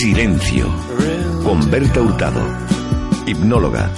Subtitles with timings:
[0.00, 0.66] Silencio.
[1.44, 2.40] Con Berta Hurtado.
[3.26, 3.90] Hipnóloga.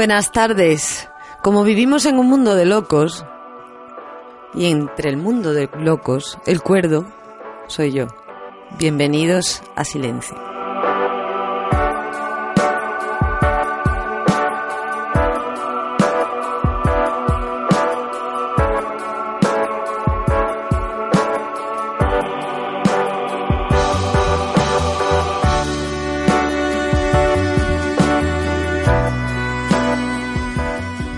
[0.00, 1.10] Buenas tardes.
[1.42, 3.26] Como vivimos en un mundo de locos,
[4.54, 7.04] y entre el mundo de locos, el cuerdo
[7.66, 8.06] soy yo.
[8.78, 10.49] Bienvenidos a Silencio.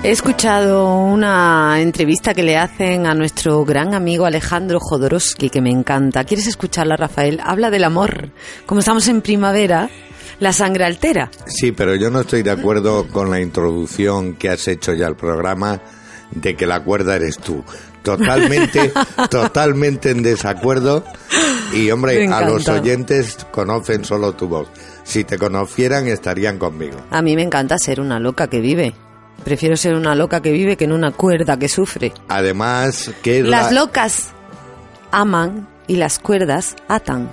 [0.04, 5.70] He escuchado una entrevista que le hacen a nuestro gran amigo Alejandro Jodorowsky, que me
[5.70, 6.24] encanta.
[6.24, 7.38] ¿Quieres escucharla, Rafael?
[7.40, 8.30] Habla del amor.
[8.66, 9.88] Como estamos en primavera,
[10.40, 11.30] la sangre altera.
[11.46, 15.14] Sí, pero yo no estoy de acuerdo con la introducción que has hecho ya al
[15.14, 15.80] programa
[16.32, 17.62] de que la cuerda eres tú.
[18.02, 18.92] Totalmente,
[19.30, 21.04] totalmente en desacuerdo.
[21.72, 24.66] Y hombre, a los oyentes conocen solo tu voz.
[25.04, 26.96] Si te conocieran, estarían conmigo.
[27.10, 28.94] A mí me encanta ser una loca que vive.
[29.44, 32.12] Prefiero ser una loca que vive que en una cuerda que sufre.
[32.28, 34.30] Además, que las locas
[35.10, 37.30] aman y las cuerdas atan.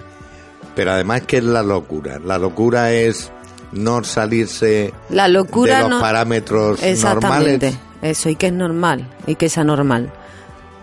[0.75, 2.19] Pero además, ¿qué es la locura?
[2.19, 3.31] La locura es
[3.71, 7.77] no salirse la locura de los parámetros Exactamente.
[8.01, 10.11] Eso, y que es normal, y que es anormal.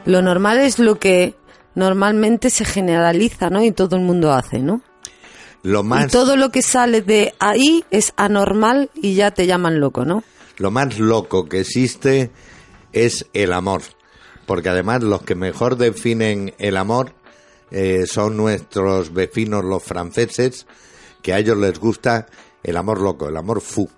[0.04, 1.34] Lo normal es lo que
[1.75, 3.62] normalmente se generaliza, ¿no?
[3.62, 4.82] Y todo el mundo hace, ¿no?
[5.62, 6.04] Lo más...
[6.04, 10.22] Y todo lo que sale de ahí es anormal y ya te llaman loco, ¿no?
[10.58, 12.30] Lo más loco que existe
[12.92, 13.82] es el amor,
[14.46, 17.12] porque además los que mejor definen el amor
[17.70, 20.66] eh, son nuestros vecinos los franceses,
[21.22, 22.26] que a ellos les gusta
[22.62, 23.90] el amor loco, el amor fou,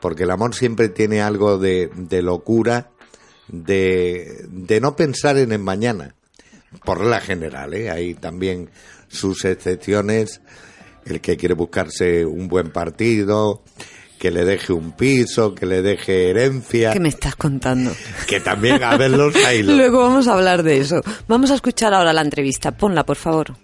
[0.00, 1.90] porque el amor siempre tiene algo de,
[2.22, 2.90] locura,
[3.48, 6.14] de, de, no pensar en el mañana,
[6.84, 7.90] por la general, ¿eh?
[7.90, 8.70] hay también
[9.08, 10.40] sus excepciones,
[11.04, 13.62] el que quiere buscarse un buen partido,
[14.22, 16.92] que le deje un piso, que le deje herencia.
[16.92, 17.90] ¿Qué me estás contando?
[18.28, 19.62] Que también a verlos ahí.
[19.64, 21.00] Luego vamos a hablar de eso.
[21.26, 22.70] Vamos a escuchar ahora la entrevista.
[22.70, 23.56] Ponla, por favor.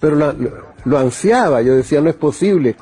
[0.00, 0.34] Pero lo,
[0.84, 2.74] lo ansiaba, yo decía, no es posible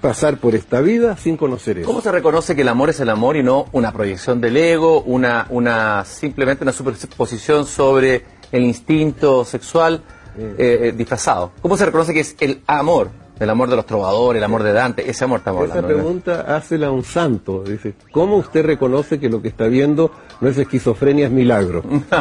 [0.00, 1.86] pasar por esta vida sin conocer eso.
[1.88, 5.02] ¿Cómo se reconoce que el amor es el amor y no una proyección del ego,
[5.02, 8.22] una, una simplemente una superposición sobre
[8.52, 10.00] el instinto sexual
[10.38, 11.50] eh, eh, disfrazado?
[11.60, 13.23] ¿Cómo se reconoce que es el amor?
[13.38, 16.92] El amor de los trovadores, el amor de Dante, ese amor estamos Esa pregunta hácela
[16.92, 17.64] un santo.
[17.64, 21.82] Dice, ¿cómo usted reconoce que lo que está viendo no es esquizofrenia, es milagro?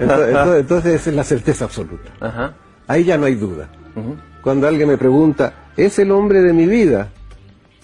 [0.00, 2.54] entonces, esa es la certeza absoluta.
[2.86, 3.68] Ahí ya no hay duda.
[4.42, 7.08] Cuando alguien me pregunta, ¿es el hombre de mi vida?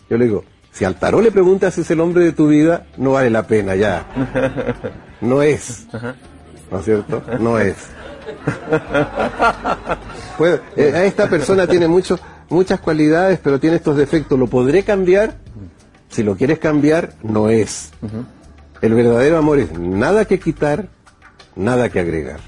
[0.08, 2.86] Yo le digo, si al tarot le preguntas si es el hombre de tu vida,
[2.96, 4.06] no vale la pena ya.
[5.22, 5.86] No es.
[6.70, 7.22] ¿No es cierto?
[7.40, 7.74] No es.
[10.38, 14.38] Pues, eh, esta persona tiene muchas cualidades, pero tiene estos defectos.
[14.38, 15.36] ¿Lo podré cambiar?
[16.10, 17.90] Si lo quieres cambiar, no es.
[18.82, 20.88] El verdadero amor es nada que quitar,
[21.54, 22.40] nada que agregar.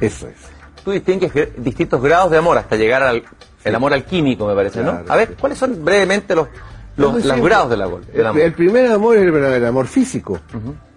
[0.00, 0.36] Eso es.
[0.84, 3.24] Tú distingues distintos grados de amor hasta llegar al
[3.64, 5.00] el amor alquímico, me parece, ¿no?
[5.08, 6.48] A ver, ¿cuáles son brevemente los,
[6.96, 10.40] los, grados del amor, El, primer amor es el, amor físico,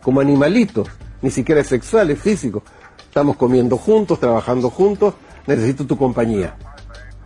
[0.01, 0.88] como animalitos,
[1.21, 2.63] ni siquiera es sexual, es físico.
[3.13, 5.13] Estamos comiendo juntos, trabajando juntos,
[5.45, 6.56] necesito tu compañía.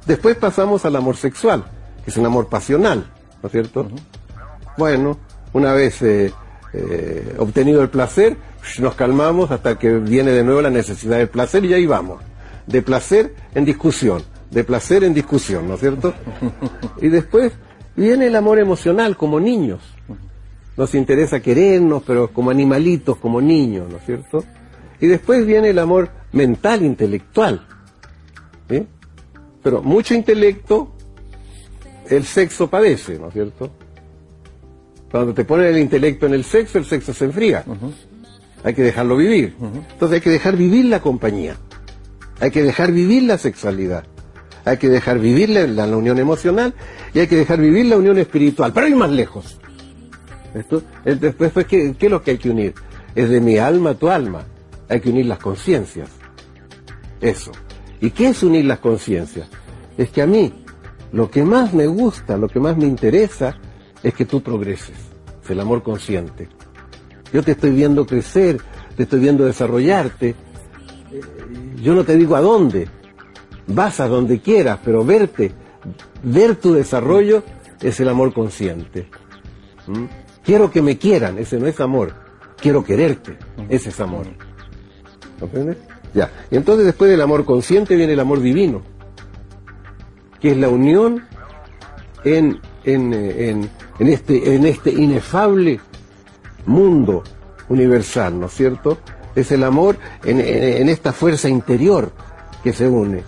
[0.06, 1.64] Después pasamos al amor sexual,
[2.04, 3.10] que es un amor pasional,
[3.42, 3.88] ¿no es cierto?
[4.78, 5.18] Bueno,
[5.54, 6.34] una vez eh,
[6.74, 8.36] eh, obtenido el placer,
[8.80, 12.22] nos calmamos hasta que viene de nuevo la necesidad del placer y ahí vamos.
[12.66, 16.14] De placer en discusión, de placer en discusión, ¿no es cierto?
[17.02, 17.54] Y después
[17.96, 19.80] viene el amor emocional como niños.
[20.76, 24.44] Nos interesa querernos, pero como animalitos, como niños, ¿no es cierto?
[25.00, 27.66] Y después viene el amor mental, intelectual.
[29.64, 30.94] Pero mucho intelecto,
[32.10, 33.70] el sexo padece, ¿no es cierto?
[35.12, 37.66] Cuando te ponen el intelecto en el sexo, el sexo se enfría.
[38.64, 39.56] Hay que dejarlo vivir.
[39.60, 41.58] Entonces hay que dejar vivir la compañía.
[42.40, 44.06] Hay que dejar vivir la sexualidad
[44.68, 46.74] hay que dejar vivir la, unión emocional
[47.14, 49.58] y hay que dejar vivir la unión espiritual, pero ir más lejos.
[50.54, 52.74] Esto, después, ¿qué, es lo que hay que unir?
[53.16, 54.44] Es de mi alma a tu alma.
[54.90, 56.10] Hay que unir las conciencias.
[57.22, 57.52] Eso.
[58.00, 59.48] ¿Y qué es unir las conciencias?
[59.98, 60.54] Es que a mí
[61.12, 63.58] lo que más me gusta, lo que más me interesa,
[64.04, 64.96] es que tú progreses.
[65.44, 66.50] Es el amor consciente.
[67.34, 68.60] Yo te estoy viendo crecer,
[68.96, 70.30] te estoy viendo desarrollarte.
[70.30, 71.22] Eh,
[71.82, 72.88] yo no te digo a dónde,
[73.68, 75.52] vas a donde quieras, pero verte,
[76.24, 77.44] ver tu desarrollo
[77.82, 79.10] es el amor consciente.
[79.88, 80.06] ¿Mm?
[80.44, 82.14] Quiero que me quieran, ese no es amor.
[82.58, 83.38] Quiero quererte,
[83.70, 84.28] ese es amor.
[85.40, 85.78] ¿Comprendes?
[86.14, 86.32] Ya.
[86.50, 88.82] Y entonces después del amor consciente viene el amor divino,
[90.40, 91.24] que es la unión
[92.24, 93.70] en, en, en,
[94.00, 95.80] en este, en este inefable
[96.66, 97.24] mundo
[97.70, 98.98] universal, ¿no es cierto?
[99.36, 102.12] Es el amor en, en esta fuerza interior
[102.64, 103.24] que se une.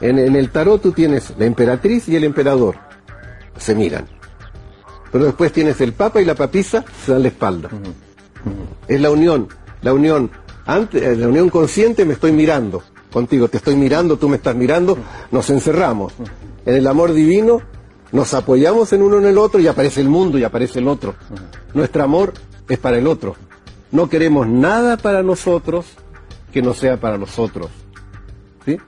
[0.00, 2.76] En, el tarot tú tienes la emperatriz y el emperador.
[3.56, 4.06] Se miran.
[5.10, 7.70] Pero después tienes el papa y la papisa, se dan la espalda.
[8.86, 9.48] Es la unión.
[9.82, 10.30] La unión,
[10.66, 12.82] antes, eh, la unión consciente me estoy mirando
[13.12, 14.98] contigo, te estoy mirando, tú me estás mirando,
[15.30, 16.12] nos encerramos.
[16.66, 17.62] En el amor divino
[18.12, 21.14] nos apoyamos en uno en el otro y aparece el mundo y aparece el otro.
[21.72, 22.34] Nuestro amor
[22.68, 23.36] es para el otro.
[23.92, 25.86] No queremos nada para nosotros
[26.52, 27.70] que no sea para los otros.
[28.64, 28.78] ¿Sí?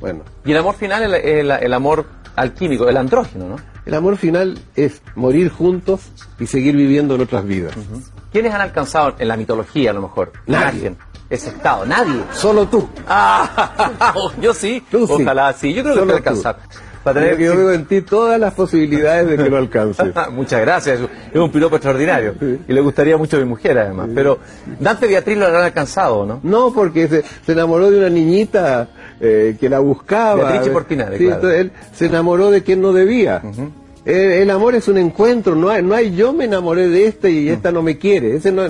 [0.00, 0.22] Bueno.
[0.44, 2.06] Y el amor final es el, amor
[2.36, 3.56] alquímico, el andrógeno, ¿no?
[3.86, 6.00] El amor final es morir juntos
[6.38, 7.74] y seguir viviendo en otras vidas.
[8.32, 10.32] ¿Quiénes han alcanzado en la mitología a lo mejor?
[10.46, 10.94] Nadie.
[11.28, 12.22] Ese estado, nadie.
[12.32, 12.88] Solo tú.
[13.08, 13.92] Ah,
[14.40, 14.82] yo sí.
[14.92, 15.72] Ojalá sí.
[15.72, 16.58] Yo creo que que alcanzar.
[17.02, 20.12] Para tener que yo veo en ti todas las posibilidades de que lo alcances.
[20.32, 21.00] Muchas gracias,
[21.32, 22.34] es un piropo extraordinario.
[22.68, 24.10] Y le gustaría mucho a mi mujer además.
[24.14, 24.38] Pero
[24.78, 26.40] Dante Beatriz lo habrán alcanzado, ¿no?
[26.42, 28.88] No, porque se, se enamoró de una niñita
[29.18, 30.54] eh, que la buscaba.
[30.54, 33.42] él se enamoró de quien no debía.
[34.10, 37.48] El, amor es un encuentro, no hay, no hay yo me enamoré de esta y
[37.48, 38.36] esta no me quiere.
[38.36, 38.62] Ese no,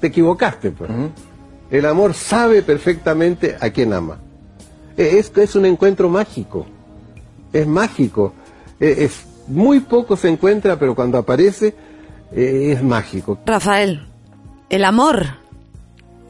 [0.00, 0.70] te equivocaste.
[0.70, 0.90] Pues.
[1.70, 4.18] El amor sabe perfectamente a quien ama.
[4.96, 6.66] E, es, es un encuentro mágico.
[7.52, 8.32] Es mágico.
[8.80, 11.74] E, es, muy poco se encuentra, pero cuando aparece
[12.32, 13.38] e, es mágico.
[13.46, 14.06] Rafael,
[14.70, 15.26] el amor,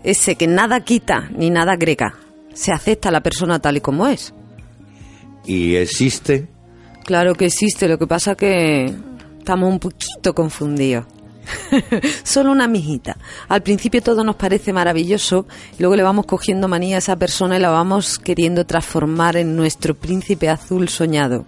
[0.03, 2.15] ese que nada quita ni nada agrega
[2.59, 4.35] se acepta a la persona tal y como es.
[5.45, 6.49] ¿Y existe?
[7.09, 8.93] Claro que existe, lo que pasa que
[9.39, 11.07] estamos un poquito confundidos.
[12.23, 13.17] Solo una mijita.
[13.49, 15.47] Al principio todo nos parece maravilloso
[15.79, 19.57] y luego le vamos cogiendo manía a esa persona y la vamos queriendo transformar en
[19.57, 21.47] nuestro príncipe azul soñado.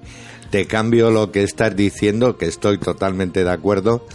[0.49, 4.07] Te cambio lo que estás diciendo, que estoy totalmente de acuerdo,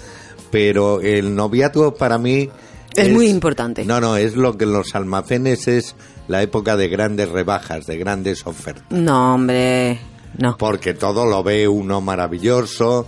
[0.49, 2.49] pero el noviazgo para mí
[2.95, 3.85] es, muy importante.
[3.85, 5.95] No, no, es lo que en los almacenes es
[6.27, 8.85] la época de grandes rebajas, de grandes ofertas.
[8.89, 9.99] No, hombre,
[10.37, 10.57] no.
[10.57, 13.05] Porque todo lo ve uno maravilloso,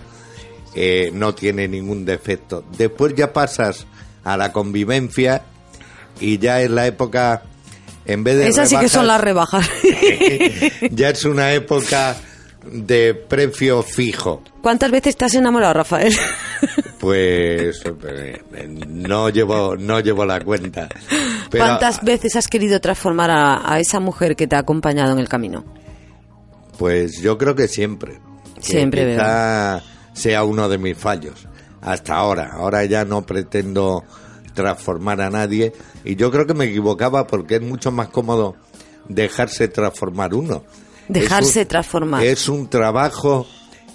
[0.76, 2.64] eh, no tiene ningún defecto.
[2.78, 3.88] Después ya pasas
[4.24, 5.44] a la convivencia
[6.20, 7.44] y ya es la época,
[8.06, 8.48] en vez de...
[8.48, 9.70] Esas sí que son las rebajas.
[10.92, 12.16] ya es una época
[12.72, 14.42] de precio fijo.
[14.62, 16.14] ¿Cuántas veces estás enamorado, Rafael?
[17.00, 18.42] Pues eh,
[18.88, 20.90] no llevo, no llevo la cuenta.
[21.52, 25.64] ¿Cuántas veces has querido transformar a, esa mujer que te ha acompañado en el camino?
[26.78, 28.20] Pues yo creo que siempre.
[28.60, 29.14] siempre.
[29.14, 29.82] Quizá
[30.14, 31.48] sea uno de mis fallos.
[31.82, 32.52] Hasta ahora.
[32.54, 34.04] Ahora ya no pretendo
[34.54, 35.74] transformar a nadie.
[36.04, 38.56] Y yo creo que me equivocaba porque es mucho más cómodo
[39.08, 40.64] dejarse transformar uno.
[41.08, 42.24] Dejarse transformar.
[42.24, 43.48] Es un trabajo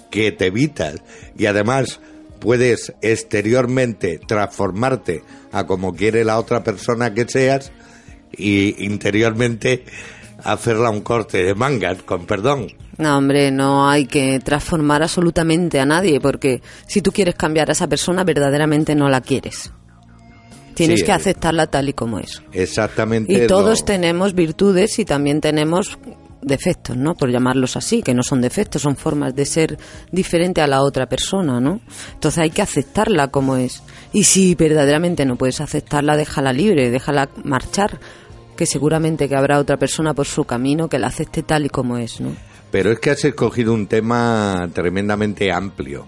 [0.09, 0.95] que te evitas
[1.37, 1.99] y además
[2.39, 7.71] puedes exteriormente transformarte a como quiere la otra persona que seas
[8.31, 9.85] y interiormente
[10.43, 12.67] hacerla un corte de mangas, con perdón.
[12.97, 17.73] No, hombre, no hay que transformar absolutamente a nadie, porque si tú quieres cambiar a
[17.73, 19.71] esa persona, verdaderamente no la quieres.
[20.75, 22.41] Tienes Sí, que eh, aceptarla tal y como es.
[22.51, 23.31] Exactamente.
[23.31, 25.97] Y todos lo- tenemos virtudes y también tenemos
[26.41, 27.13] defectos, ¿no?
[27.15, 29.77] Por llamarlos así, que no son defectos, son formas de ser
[30.11, 31.79] diferente a la otra persona, ¿no?
[32.13, 33.81] Entonces hay que aceptarla como es.
[34.11, 37.99] Y si verdaderamente no puedes aceptarla, déjala libre, déjala marchar,
[38.55, 41.97] que seguramente que habrá otra persona por su camino que la acepte tal y como
[41.97, 42.31] es, ¿no?
[42.71, 46.07] Pero es que has escogido un tema tremendamente amplio,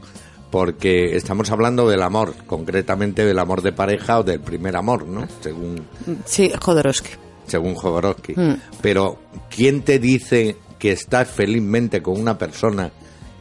[0.51, 5.27] porque estamos hablando del amor, concretamente del amor de pareja o del primer amor, ¿no?
[5.41, 5.85] Según,
[6.25, 7.09] Sí, Jodorowsky.
[7.45, 8.33] según Jodorowsky.
[8.35, 8.55] Mm.
[8.81, 12.91] Pero, ¿quién te dice que estás felizmente con una persona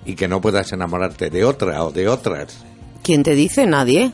[0.04, 2.64] y que no puedas enamorarte de otra o de otras?
[3.02, 3.66] ¿Quién te dice?
[3.66, 4.12] Nadie.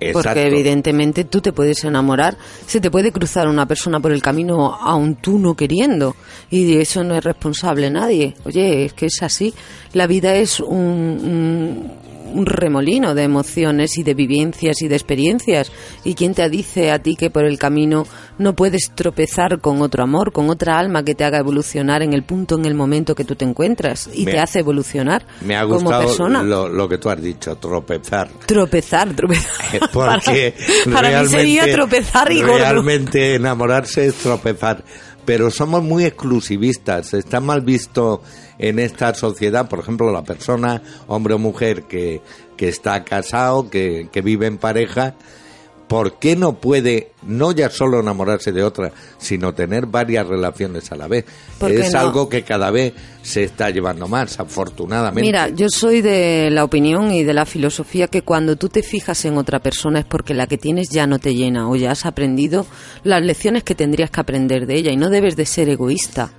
[0.00, 0.28] Exacto.
[0.28, 2.36] Porque evidentemente tú te puedes enamorar,
[2.66, 6.16] se te puede cruzar una persona por el camino aun tú no queriendo
[6.50, 8.34] y de eso no es responsable nadie.
[8.44, 9.54] Oye, es que es así.
[9.92, 11.92] La vida es un, un,
[12.34, 15.70] un remolino de emociones y de vivencias y de experiencias.
[16.04, 18.06] ¿Y quién te dice a ti que por el camino
[18.38, 22.24] no puedes tropezar con otro amor, con otra alma que te haga evolucionar en el
[22.24, 25.66] punto, en el momento que tú te encuentras y Me- te hace evolucionar Me ha
[25.66, 26.42] como persona?
[26.42, 28.28] lo, lo que tú has dicho, tropezar.
[28.46, 29.88] Tropezar, tropezar.
[29.92, 30.54] Porque
[30.86, 32.58] para, para mí sería tropezar y gordo.
[32.58, 34.82] Realmente enamorarse es tropezar.
[35.24, 37.14] Pero somos muy exclusivistas.
[37.14, 38.22] Está mal visto
[38.58, 42.20] en esta sociedad, por ejemplo, la persona, hombre o mujer, que,
[42.56, 45.14] que está casado, que, que vive en pareja.
[45.88, 50.96] ¿Por qué no puede no ya solo enamorarse de otra, sino tener varias relaciones a
[50.96, 51.26] la vez?
[51.58, 52.00] ¿Por qué Es no?
[52.00, 55.20] algo que cada vez se está llevando más, afortunadamente.
[55.20, 59.26] Mira, yo soy de la opinión y de la filosofía que cuando tú te fijas
[59.26, 62.06] en otra persona es porque la que tienes ya no te llena o ya has
[62.06, 62.66] aprendido
[63.02, 66.32] las lecciones que tendrías que aprender de ella y no debes de ser egoísta.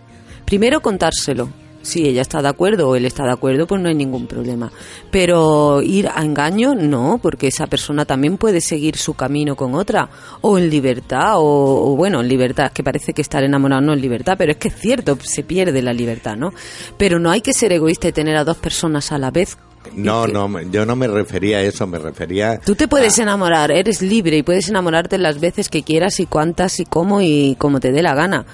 [0.45, 1.64] Primero contárselo.
[1.86, 4.72] Si ella está de acuerdo o él está de acuerdo, pues no hay ningún problema.
[5.12, 10.10] Pero ir a engaño, no, porque esa persona también puede seguir su camino con otra,
[10.42, 13.94] o en libertad, o, o bueno, en libertad, es que parece que estar enamorado no
[13.94, 16.54] es libertad, pero es que es cierto, se pierde la libertad, ¿no?
[16.98, 19.58] Pero no hay que ser egoísta y tener a dos personas a la vez.
[19.94, 24.01] No, no, yo no me refería a eso, me refería Tú te puedes enamorar, eres
[24.01, 27.92] libre y puedes enamorarte las veces que quieras y cuántas y cómo y como te
[27.92, 28.46] dé la gana.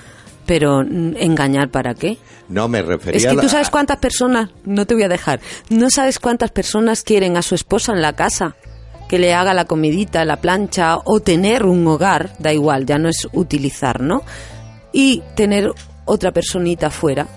[0.51, 2.17] Pero mm, engañar para qué?
[2.49, 5.39] No, me refería Es que a tú sabes cuántas personas, no te voy a dejar,
[5.69, 8.57] no sabes cuántas personas quieren a su esposa en la casa,
[9.07, 13.07] que le haga la comidita, la plancha o tener un hogar, da igual, ya no
[13.07, 14.23] es utilizar, ¿no?
[14.91, 15.71] Y tener
[16.03, 17.27] otra personita fuera.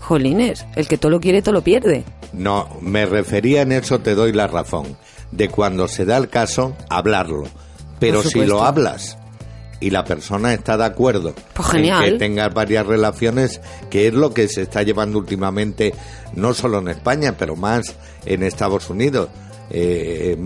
[0.00, 2.02] Jolines, el que todo lo quiere, todo lo pierde.
[2.32, 4.96] No, me refería en eso, te doy la razón,
[5.30, 7.44] de cuando se da el caso, hablarlo.
[8.00, 9.18] Pero si lo hablas
[9.80, 12.04] y la persona está de acuerdo Pues en genial.
[12.04, 15.94] que tengas varias relaciones, que es lo que se está llevando últimamente,
[16.34, 17.94] no solo en España, pero más
[18.26, 19.28] en Estados Unidos,
[19.70, 20.36] eh,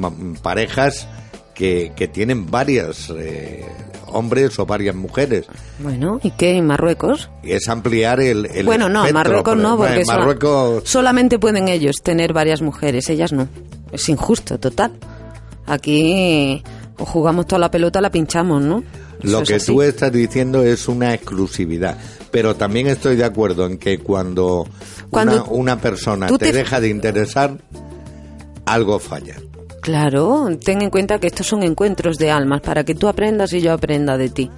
[0.43, 1.09] parejas
[1.55, 3.65] que, que tienen varias eh,
[4.07, 5.47] hombres o varias mujeres.
[5.79, 7.31] Bueno, ¿y qué en Marruecos?
[7.43, 11.69] Y es ampliar el, el bueno, no, espectro, Marruecos no, porque en Marruecos solamente pueden
[11.69, 13.49] ellos tener varias mujeres, ellas no.
[13.93, 14.93] Es injusto, total.
[15.67, 16.63] Aquí
[16.99, 18.83] o jugamos toda la pelota, la pinchamos, ¿no?
[19.23, 19.67] Lo es que así.
[19.67, 21.97] tú estás diciendo es una exclusividad,
[22.31, 24.67] pero también estoy de acuerdo en que cuando,
[25.11, 27.59] Cuando una, una persona te, te- deja de interesar,
[28.67, 29.37] algo falla.
[29.81, 33.61] Claro, ten en cuenta que estos son encuentros de almas para que tú aprendas y
[33.61, 34.51] yo aprenda de ti.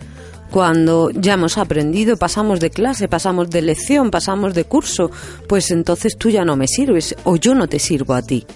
[0.51, 5.11] Cuando ya hemos aprendido, pasamos de clase, pasamos de lección, pasamos de curso,
[5.49, 8.47] pues entonces tú ya no me sirves o yo no te sirvo a ti.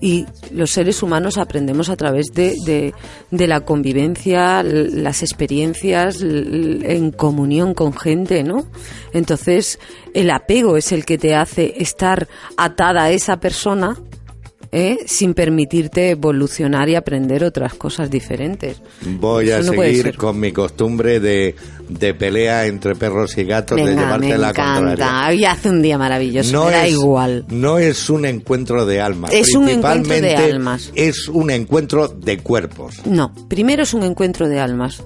[0.00, 2.94] Y los seres humanos aprendemos a través de, de-
[3.30, 8.66] de la convivencia, las experiencias en comunión con gente, ¿no?
[9.12, 9.78] Entonces,
[10.14, 13.96] el apego es el que te hace estar atada a esa persona
[14.72, 14.98] ¿eh?
[15.06, 18.80] sin permitirte evolucionar y aprender otras cosas diferentes.
[19.02, 21.54] Voy a no seguir con mi costumbre de,
[21.88, 24.86] de pelea entre perros y gatos, de llevarte me la encanta.
[24.86, 25.28] contraria.
[25.28, 27.44] Hoy hace un día maravilloso, da es, igual.
[27.48, 29.32] no es un encuentro de almas.
[29.32, 30.92] Es un encuentro de almas.
[30.94, 33.06] Es un encuentro de cuerpos.
[33.06, 35.02] No, primero es un encuentro de almas.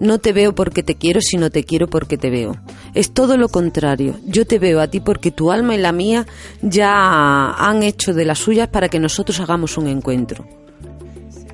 [0.00, 2.56] No te veo porque te quiero, sino te quiero porque te veo.
[2.94, 4.16] Es todo lo contrario.
[4.24, 6.26] Yo te veo a ti porque tu alma y la mía
[6.62, 10.46] ya han hecho de las suyas para que nosotros hagamos un encuentro.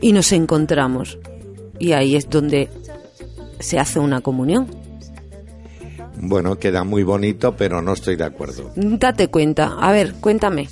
[0.01, 1.19] Y nos encontramos.
[1.81, 2.71] Y ahí es donde
[3.59, 4.69] se hace una comunión.
[6.19, 8.71] Bueno, queda muy bonito, pero no estoy de acuerdo.
[8.77, 9.77] Date cuenta.
[9.81, 10.69] A ver, cuéntame.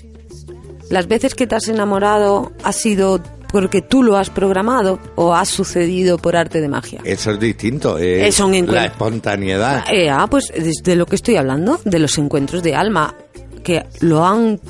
[0.91, 3.21] ¿Las veces que te has enamorado ha sido
[3.51, 7.01] porque tú lo has programado o ha sucedido por arte de magia?
[7.05, 9.85] Eso es distinto, es Es un la espontaneidad.
[9.93, 13.15] Eh, ah, pues es de lo que estoy hablando, de los encuentros de alma,
[13.63, 14.61] que lo han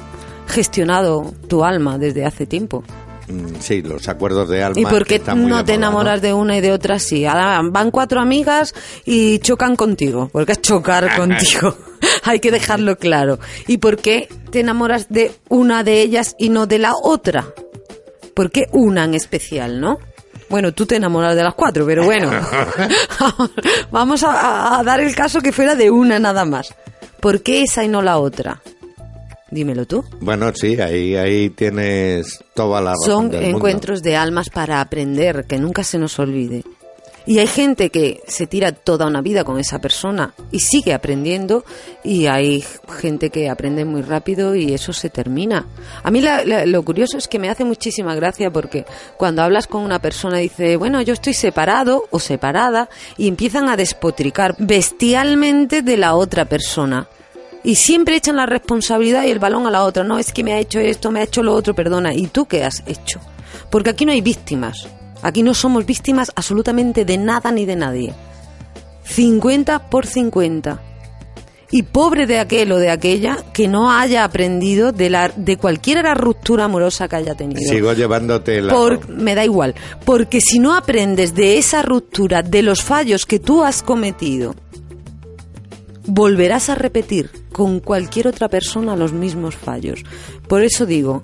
[0.46, 2.84] gestionado tu alma desde hace tiempo.
[3.28, 4.80] Mm, Sí, los acuerdos de alma.
[4.80, 7.24] ¿Y por qué no te enamoras de una y de otra sí?
[7.24, 11.76] Ahora van cuatro amigas y chocan contigo, porque es chocar contigo.
[12.24, 13.38] Hay que dejarlo claro.
[13.66, 17.46] ¿Y por qué te enamoras de una de ellas y no de la otra?
[18.34, 19.98] ¿Por qué una en especial, no?
[20.48, 22.30] Bueno, tú te enamoras de las cuatro, pero bueno.
[23.90, 26.74] Vamos a, dar el caso que fuera de una nada más.
[27.20, 28.60] ¿Por qué esa y no la otra?
[29.50, 30.04] Dímelo tú.
[30.20, 33.56] Bueno, sí, ahí, ahí tienes toda la razón Son del mundo.
[33.58, 36.64] encuentros de almas para aprender, que nunca se nos olvide.
[37.26, 41.64] Y hay gente que se tira toda una vida con esa persona y sigue aprendiendo
[42.02, 42.62] y hay
[43.00, 45.66] gente que aprende muy rápido y eso se termina.
[46.02, 48.84] A mí la- la- lo curioso es que me hace muchísima gracia porque
[49.16, 53.76] cuando hablas con una persona dice, bueno, yo estoy separado o separada y empiezan a
[53.78, 57.08] despotricar bestialmente de la otra persona.
[57.62, 60.04] Y siempre echan la responsabilidad y el balón a la otra.
[60.04, 62.12] No, es que me ha hecho esto, me ha hecho lo otro, perdona.
[62.12, 63.20] ¿Y tú qué has hecho?
[63.70, 64.86] Porque aquí no hay víctimas.
[65.24, 68.14] Aquí no somos víctimas absolutamente de nada ni de nadie.
[69.04, 70.80] 50 por 50.
[71.70, 76.04] Y pobre de aquel o de aquella que no haya aprendido de, la, de cualquier
[76.14, 77.72] ruptura amorosa que haya tenido.
[77.72, 78.72] Sigo llevándote la...
[78.74, 83.40] Por- me da igual, porque si no aprendes de esa ruptura, de los fallos que
[83.40, 84.54] tú has cometido,
[86.06, 90.04] volverás a repetir con cualquier otra persona los mismos fallos.
[90.46, 91.22] Por eso digo,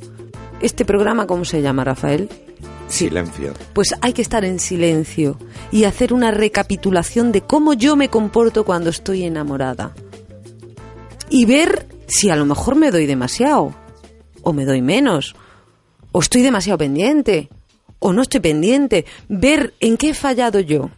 [0.61, 2.29] este programa, ¿cómo se llama, Rafael?
[2.91, 3.55] Silencio.
[3.73, 5.39] Pues hay que estar en silencio
[5.71, 9.95] y hacer una recapitulación de cómo yo me comporto cuando estoy enamorada.
[11.31, 13.73] Y ver si a lo mejor me doy demasiado,
[14.43, 15.37] o me doy menos,
[16.11, 17.49] o estoy demasiado pendiente,
[18.01, 19.07] o no estoy pendiente.
[19.29, 20.91] Ver en qué he fallado yo.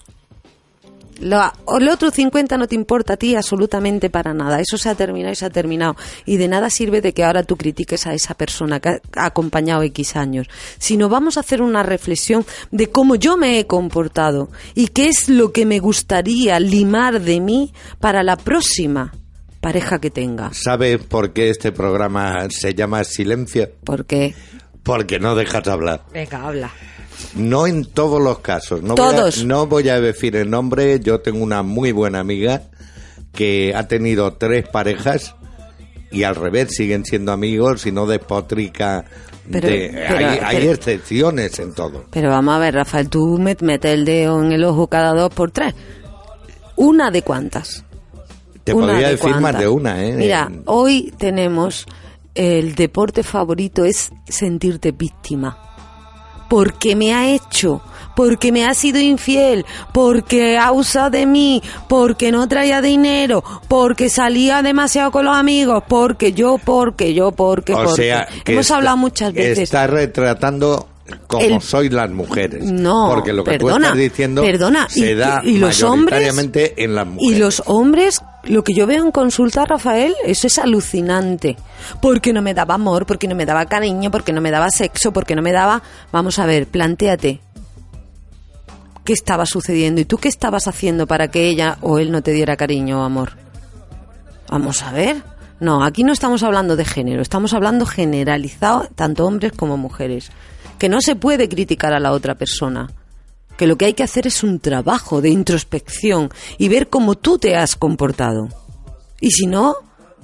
[1.22, 4.60] La- o el otro 50 no te importa a ti absolutamente para nada.
[4.60, 5.96] Eso se ha terminado y se ha terminado.
[6.26, 9.82] Y de nada sirve de que ahora tú critiques a esa persona que ha acompañado
[9.82, 10.48] X años.
[10.78, 15.28] Sino vamos a hacer una reflexión de cómo yo me he comportado y qué es
[15.28, 19.12] lo que me gustaría limar de mí para la próxima
[19.60, 20.50] pareja que tenga.
[20.52, 23.70] ¿Sabes por qué este programa se llama Silencio?
[23.84, 24.34] Porque.
[24.82, 26.02] Porque no dejas hablar.
[26.12, 26.70] Venga, habla.
[27.36, 28.82] No en todos los casos.
[28.82, 29.36] No Todos.
[29.36, 30.98] Voy a, no voy a decir el nombre.
[31.00, 32.62] Yo tengo una muy buena amiga
[33.32, 35.34] que ha tenido tres parejas
[36.10, 39.04] y al revés siguen siendo amigos y no despotrica.
[39.50, 42.04] Pero- de- pero- hay, hay pero- excepciones en todo.
[42.10, 45.32] Pero vamos a ver, Rafael, tú me- metes el dedo en el ojo cada dos
[45.32, 45.74] por tres.
[46.76, 47.84] ¿Una de cuántas?
[48.64, 50.12] Te Una podría de decir más de una, ¿eh?
[50.12, 51.86] Mira, hoy tenemos
[52.34, 55.58] el deporte favorito es sentirte víctima.
[56.48, 57.80] Porque me ha hecho,
[58.14, 64.10] porque me ha sido infiel, porque ha usado de mí, porque no traía dinero, porque
[64.10, 68.02] salía demasiado con los amigos, porque yo, porque yo, porque, o porque.
[68.02, 69.60] sea, que Hemos hablado muchas veces.
[69.60, 70.88] Está retratando
[71.26, 72.64] como El- sois las mujeres.
[72.64, 76.20] No, porque lo que tú perdona, estás diciendo perdona, se y- da y los hombres-
[76.76, 77.36] en las mujeres.
[77.36, 81.56] Y los hombres, lo que yo veo en consulta, Rafael, eso es alucinante.
[82.00, 85.12] Porque no me daba amor, porque no me daba cariño, porque no me daba sexo,
[85.12, 85.82] porque no me daba...
[86.12, 87.40] Vamos a ver, plantéate.
[89.04, 90.00] ¿Qué estaba sucediendo?
[90.00, 93.02] ¿Y tú qué estabas haciendo para que ella o él no te diera cariño o
[93.02, 93.32] amor?
[94.48, 95.16] Vamos a ver.
[95.62, 100.32] No, aquí no estamos hablando de género, estamos hablando generalizado, tanto hombres como mujeres.
[100.76, 102.90] Que no se puede criticar a la otra persona
[103.56, 107.38] que lo que hay que hacer es un trabajo de introspección y ver cómo tú
[107.38, 108.48] te has comportado.
[109.20, 109.76] Y si no,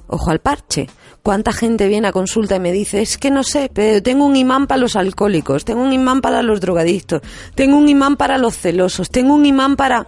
[0.08, 0.88] ojo al parche.
[1.22, 4.34] ¿Cuánta gente viene a consulta y me dice, es que no sé, pero tengo un
[4.34, 7.22] imán para los alcohólicos, tengo un imán para los drogadictos,
[7.54, 10.04] tengo un imán para los celosos, tengo un imán para...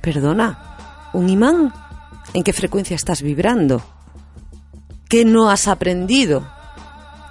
[0.00, 1.72] Perdona, ¿un imán?
[2.34, 3.80] ¿En qué frecuencia estás vibrando?
[5.12, 6.42] ¿Qué no has aprendido?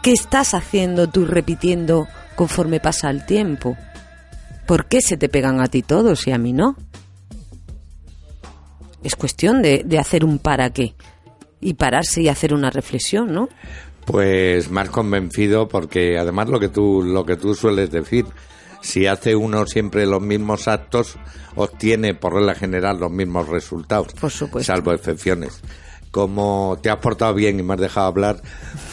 [0.03, 3.75] ¿Qué estás haciendo tú repitiendo conforme pasa el tiempo?
[4.67, 6.75] ¿Por qué se te pegan a ti todos y a mí no?
[9.01, 10.93] Es cuestión de, de hacer un para qué
[11.59, 13.49] y pararse y hacer una reflexión, ¿no?
[14.05, 18.27] Pues más convencido porque además lo que tú lo que tú sueles decir,
[18.81, 21.15] si hace uno siempre los mismos actos,
[21.55, 24.71] obtiene por regla general los mismos resultados, Por supuesto.
[24.71, 25.61] salvo excepciones.
[26.11, 28.41] Como te has portado bien y me has dejado hablar,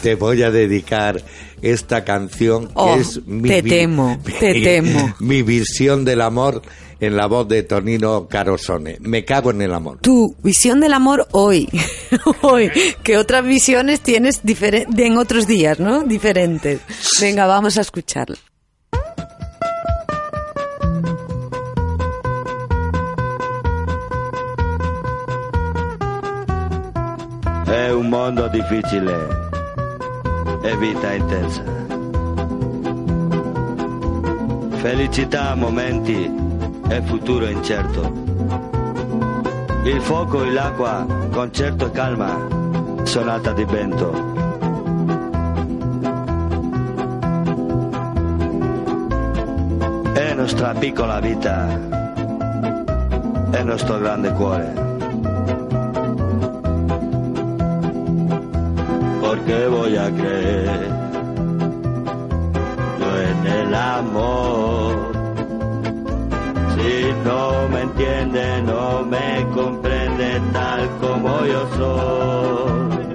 [0.01, 1.21] te voy a dedicar
[1.61, 5.15] esta canción que Oh, es mi te temo, te mi- temo.
[5.19, 6.61] mi visión del amor
[7.01, 8.97] en la voz de Tonino Carosone.
[9.01, 9.99] Me cago en el amor.
[10.01, 11.67] Tu visión del amor hoy,
[12.41, 12.71] hoy,
[13.03, 16.03] que otras visiones tienes en otros días, ¿no?
[16.03, 16.79] Diferentes.
[17.21, 18.37] Venga, vamos a escucharla.
[27.99, 29.27] Un mondo difficile
[30.61, 31.63] e vita intensa.
[34.77, 36.33] Felicità a momenti
[36.87, 38.09] e futuro incerto.
[39.83, 42.37] Il fuoco e l'acqua, concerto e calma,
[43.03, 44.11] sonata di vento.
[50.13, 51.67] È nostra piccola vita,
[53.51, 54.88] è nostro grande cuore.
[59.49, 60.89] Porque voy a creer
[62.99, 65.11] yo en el amor.
[66.75, 73.07] Si no me entiende, no me comprende tal como yo soy.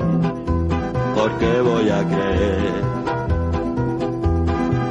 [1.15, 2.83] Porque voy a creer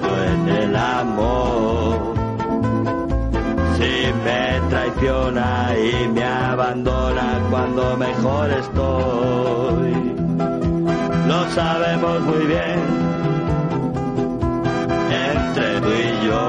[0.02, 2.14] yo en el amor.
[3.76, 9.83] Si me traiciona y me abandona cuando mejor estoy
[11.50, 12.80] sabemos muy bien,
[15.32, 16.44] entre tú y yo.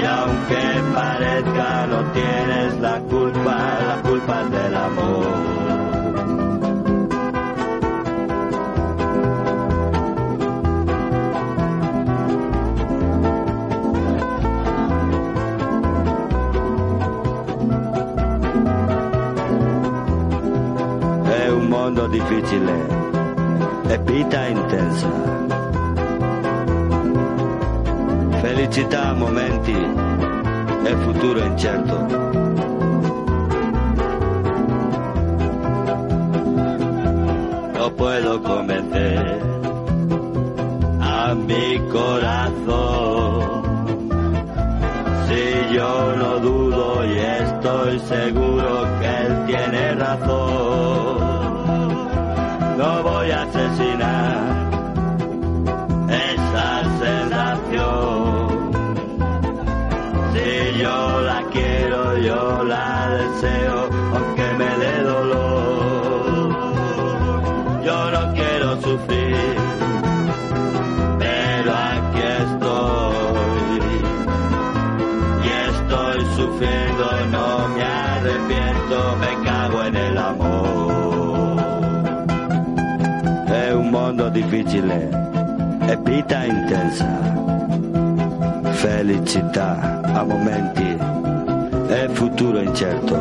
[0.00, 0.62] Y aunque
[0.94, 5.07] parezca, no tienes la culpa, la culpa es del amor.
[21.88, 22.86] Mondo difficile
[23.88, 25.08] e vita intensa.
[28.42, 32.27] Felicità a momenti e futuro incerto.
[84.18, 85.08] Mondo difficile
[85.86, 87.06] e vita intensa.
[88.72, 90.96] Felicità a momenti
[91.88, 93.16] e futuro incerto.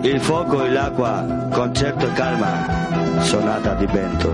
[0.00, 4.32] Il fuoco e l'acqua, concerto e calma, sonata di vento.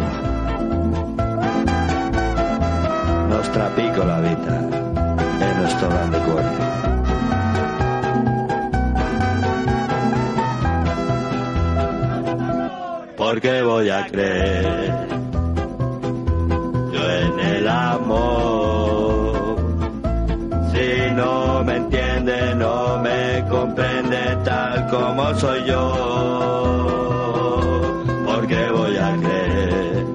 [3.26, 4.68] Nostra piccola vita
[5.40, 6.91] e nostro grande cuore.
[13.42, 15.08] Porque voy a creer
[16.92, 19.56] yo en el amor.
[20.70, 25.92] Si no me entiende, no me comprende tal como soy yo.
[28.26, 30.06] Porque voy a creer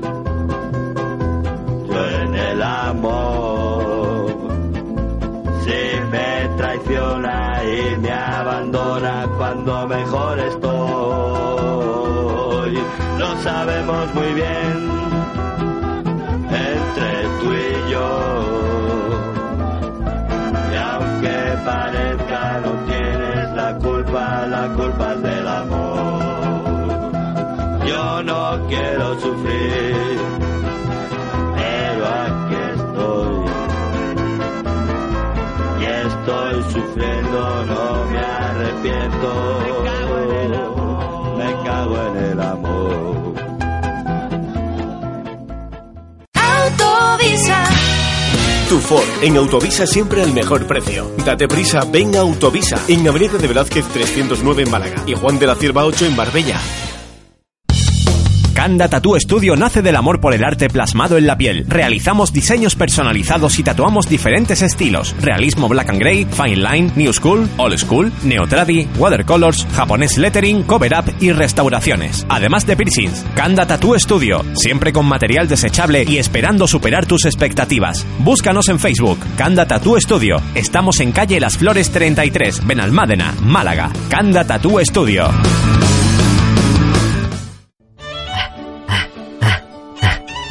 [1.86, 4.28] yo en el amor.
[5.66, 10.97] Si me traiciona y me abandona cuando mejor estoy,
[13.44, 14.90] sabemos muy bien
[16.50, 18.10] entre tú y yo.
[20.72, 26.18] Y aunque parezca no tienes la culpa, la culpa es del amor.
[27.88, 30.18] Yo no quiero sufrir,
[31.56, 33.46] pero aquí estoy.
[35.80, 39.30] Y estoy sufriendo, no me arrepiento.
[41.38, 43.27] Me cago en el amor.
[49.22, 51.12] En Autovisa siempre al mejor precio.
[51.26, 55.48] Date prisa, ven a Autovisa, en Avenida de Velázquez 309 en Málaga y Juan de
[55.48, 56.58] la Cierva 8 en Marbella.
[58.54, 61.66] Canda Tattoo Studio nace del amor por el arte plasmado en la piel.
[61.68, 67.48] Realizamos diseños personalizados y tatuamos diferentes estilos: realismo black and gray, fine line, new school,
[67.58, 72.26] old school, neotradi, watercolors, japonés lettering, cover up y restauraciones.
[72.30, 78.06] Además de piercings, Canda Tattoo Studio, siempre con material desechable y esperando superar tus expectativas.
[78.20, 80.42] Búscanos en Facebook, Canda Tattoo Studio.
[80.56, 83.92] Estamos en calle Las Flores 33, Benalmádena, Málaga.
[84.10, 85.30] Canda Tattoo Studio.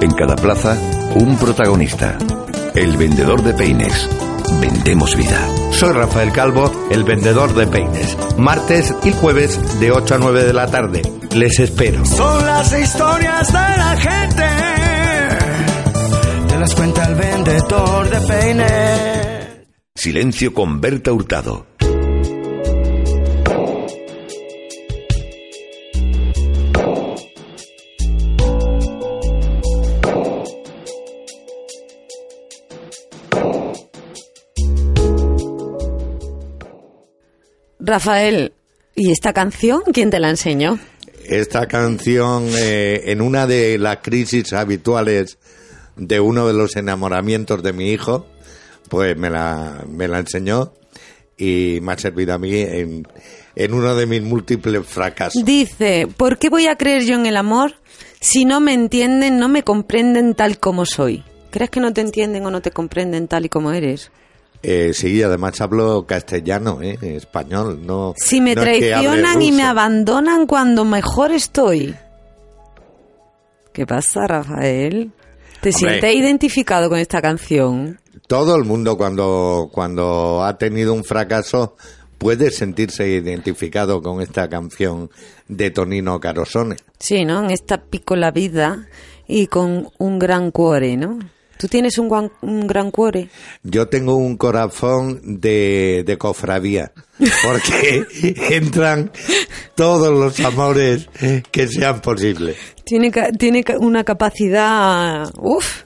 [0.00, 0.76] En cada plaza,
[1.14, 2.18] un protagonista.
[2.74, 4.08] El vendedor de peines.
[4.60, 5.40] Vendemos vida.
[5.72, 8.16] Soy Rafael Calvo, el vendedor de peines.
[8.36, 11.02] Martes y jueves de 8 a 9 de la tarde.
[11.34, 12.04] Les espero.
[12.04, 14.44] Son las historias de la gente.
[16.48, 19.34] Te las cuenta el vendedor de peines.
[19.94, 21.66] Silencio con Berta Hurtado.
[37.94, 38.52] Rafael,
[38.96, 40.80] ¿y esta canción quién te la enseñó?
[41.26, 45.38] Esta canción, eh, en una de las crisis habituales
[45.94, 48.26] de uno de los enamoramientos de mi hijo,
[48.88, 50.72] pues me la, me la enseñó
[51.38, 53.06] y me ha servido a mí en,
[53.54, 55.44] en uno de mis múltiples fracasos.
[55.44, 57.74] Dice, ¿por qué voy a creer yo en el amor
[58.18, 61.22] si no me entienden, no me comprenden tal como soy?
[61.52, 64.10] ¿Crees que no te entienden o no te comprenden tal y como eres?
[64.66, 68.14] Eh, sí, además hablo castellano, eh, español, no.
[68.16, 71.94] Si me no es que hable traicionan y me abandonan cuando mejor estoy.
[73.74, 75.12] ¿Qué pasa, Rafael?
[75.60, 75.72] ¿Te Hombre.
[75.72, 78.00] sientes identificado con esta canción?
[78.26, 81.76] Todo el mundo cuando, cuando ha tenido un fracaso
[82.16, 85.10] puede sentirse identificado con esta canción
[85.46, 86.76] de Tonino Carosone.
[86.98, 87.44] Sí, ¿no?
[87.44, 88.88] En esta piccola vida
[89.26, 91.18] y con un gran cuore, ¿no?
[91.58, 93.28] ¿Tú tienes un, guan- un gran cuore?
[93.62, 96.92] Yo tengo un corazón de, de cofradía,
[97.44, 98.04] porque
[98.50, 99.10] entran
[99.74, 101.08] todos los amores
[101.50, 102.56] que sean posibles.
[102.84, 105.82] Tiene, tiene una capacidad, uff,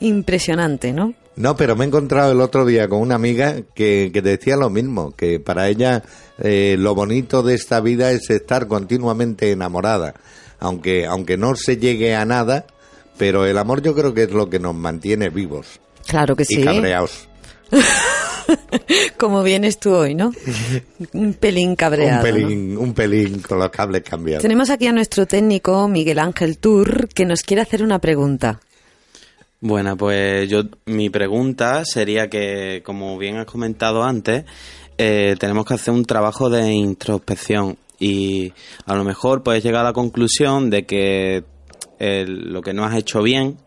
[0.00, 1.14] impresionante, ¿no?
[1.36, 4.70] No, pero me he encontrado el otro día con una amiga que, que decía lo
[4.70, 6.02] mismo, que para ella
[6.42, 10.14] eh, lo bonito de esta vida es estar continuamente enamorada,
[10.58, 12.66] aunque, aunque no se llegue a nada,
[13.18, 16.46] pero el amor yo creo que es lo que nos mantiene vivos Claro que y
[16.46, 16.62] sí.
[16.62, 17.28] cabreados.
[19.18, 20.32] Como vienes tú hoy, ¿no?
[21.12, 22.24] Un pelín cabreado.
[22.24, 22.38] un ¿no?
[22.38, 24.42] pelín, un pelín con los cables cambiados.
[24.42, 28.60] Tenemos aquí a nuestro técnico, Miguel Ángel Tour, que nos quiere hacer una pregunta.
[29.60, 34.44] Bueno, pues yo mi pregunta sería que, como bien has comentado antes,
[34.96, 38.52] eh, tenemos que hacer un trabajo de introspección y
[38.84, 41.42] a lo mejor puedes llegar a la conclusión de que
[41.98, 43.58] eh, lo que no has hecho bien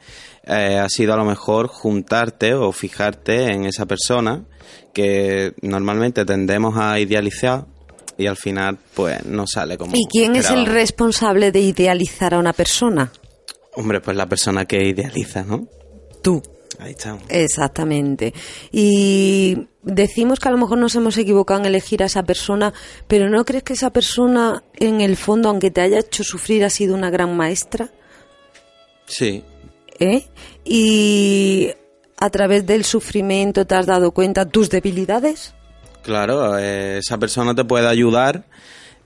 [0.44, 4.46] eh, ha sido a lo mejor juntarte o fijarte en esa persona
[4.94, 7.66] que normalmente tendemos a idealizar
[8.18, 12.40] y al final pues no sale como ¿Y quién es el responsable de idealizar a
[12.40, 13.12] una persona?
[13.76, 15.68] Hombre, pues la persona que idealiza, ¿no?
[16.22, 16.42] Tú.
[16.80, 17.18] Ahí está.
[17.28, 18.34] Exactamente.
[18.72, 22.74] Y decimos que a lo mejor nos hemos equivocado en elegir a esa persona,
[23.08, 26.70] pero ¿no crees que esa persona, en el fondo, aunque te haya hecho sufrir, ha
[26.70, 27.92] sido una gran maestra?
[29.10, 29.44] Sí,
[30.00, 30.26] ¿Eh?
[30.64, 31.70] Y
[32.18, 35.54] a través del sufrimiento te has dado cuenta tus debilidades.
[36.02, 38.46] Claro, eh, esa persona te puede ayudar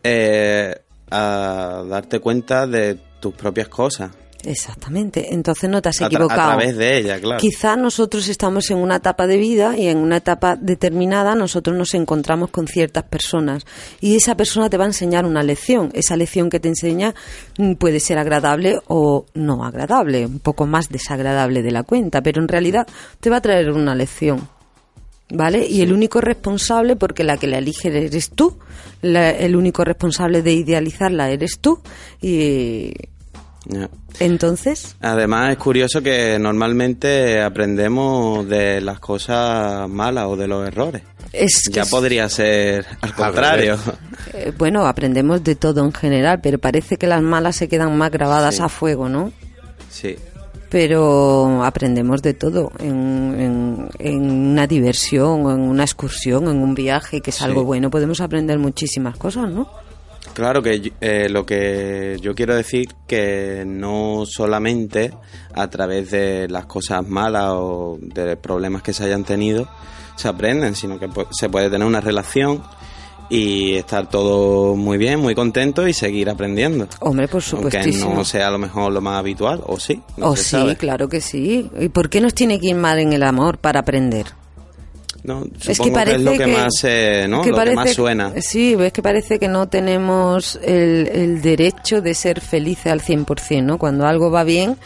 [0.03, 0.75] eh,
[1.09, 4.11] a darte cuenta de tus propias cosas.
[4.45, 5.33] Exactamente.
[5.33, 6.41] Entonces no te has A, tra- equivocado.
[6.51, 7.39] a través de ella, claro.
[7.39, 11.93] Quizá nosotros estamos en una etapa de vida y en una etapa determinada nosotros nos
[11.93, 13.65] encontramos con ciertas personas
[14.01, 15.91] y esa persona te va a enseñar una lección.
[15.93, 17.15] Esa lección que te enseña
[17.57, 22.41] mm, puede ser agradable o no agradable, un poco más desagradable de la cuenta, pero
[22.41, 22.85] en realidad
[23.19, 24.49] te va a traer una lección.
[25.35, 25.65] ¿Vale?
[25.65, 28.59] Y el único responsable, porque la que la elige eres tú,
[29.01, 31.79] la- el único responsable de idealizarla eres tú,
[32.21, 32.93] y
[34.19, 41.01] Entonces, Además es curioso que normalmente aprendemos de las cosas malas o de los errores.
[41.31, 43.77] Es que ya es- podría ser al contrario.
[44.33, 48.11] Eh, bueno, aprendemos de todo en general, pero parece que las malas se quedan más
[48.11, 48.61] grabadas Sí.
[48.61, 49.31] a fuego, ¿no?
[49.89, 50.15] Sí.
[50.69, 57.21] Pero aprendemos de todo en, en- en una diversión, en una excursión, en un viaje,
[57.21, 57.43] que es Sí.
[57.43, 57.89] algo bueno.
[57.91, 59.69] Podemos aprender muchísimas cosas, ¿no?
[60.33, 65.13] Claro que eh, lo que yo quiero decir que no solamente
[65.53, 69.67] a través de las cosas malas o de problemas que se hayan tenido
[70.15, 72.63] se aprenden, sino que se puede tener una relación
[73.29, 76.87] y estar todo muy bien, muy contento y seguir aprendiendo.
[76.99, 78.13] Hombre, por Aunque supuestísimo.
[78.13, 80.01] no sea a lo mejor lo más habitual, o sí.
[80.17, 80.75] no o sí, sabe.
[80.75, 81.69] claro que sí.
[81.79, 84.27] ¿Y por qué nos tiene que ir mal en el amor para aprender?
[85.23, 87.41] No, Es que parece es lo que, que- más, eh, ¿no?
[87.43, 88.33] que lo que parece- más suena.
[88.41, 93.63] Sí, es que parece que no tenemos el, el derecho de ser felices al 100%,
[93.63, 93.77] ¿no?
[93.77, 94.77] Cuando algo va bien,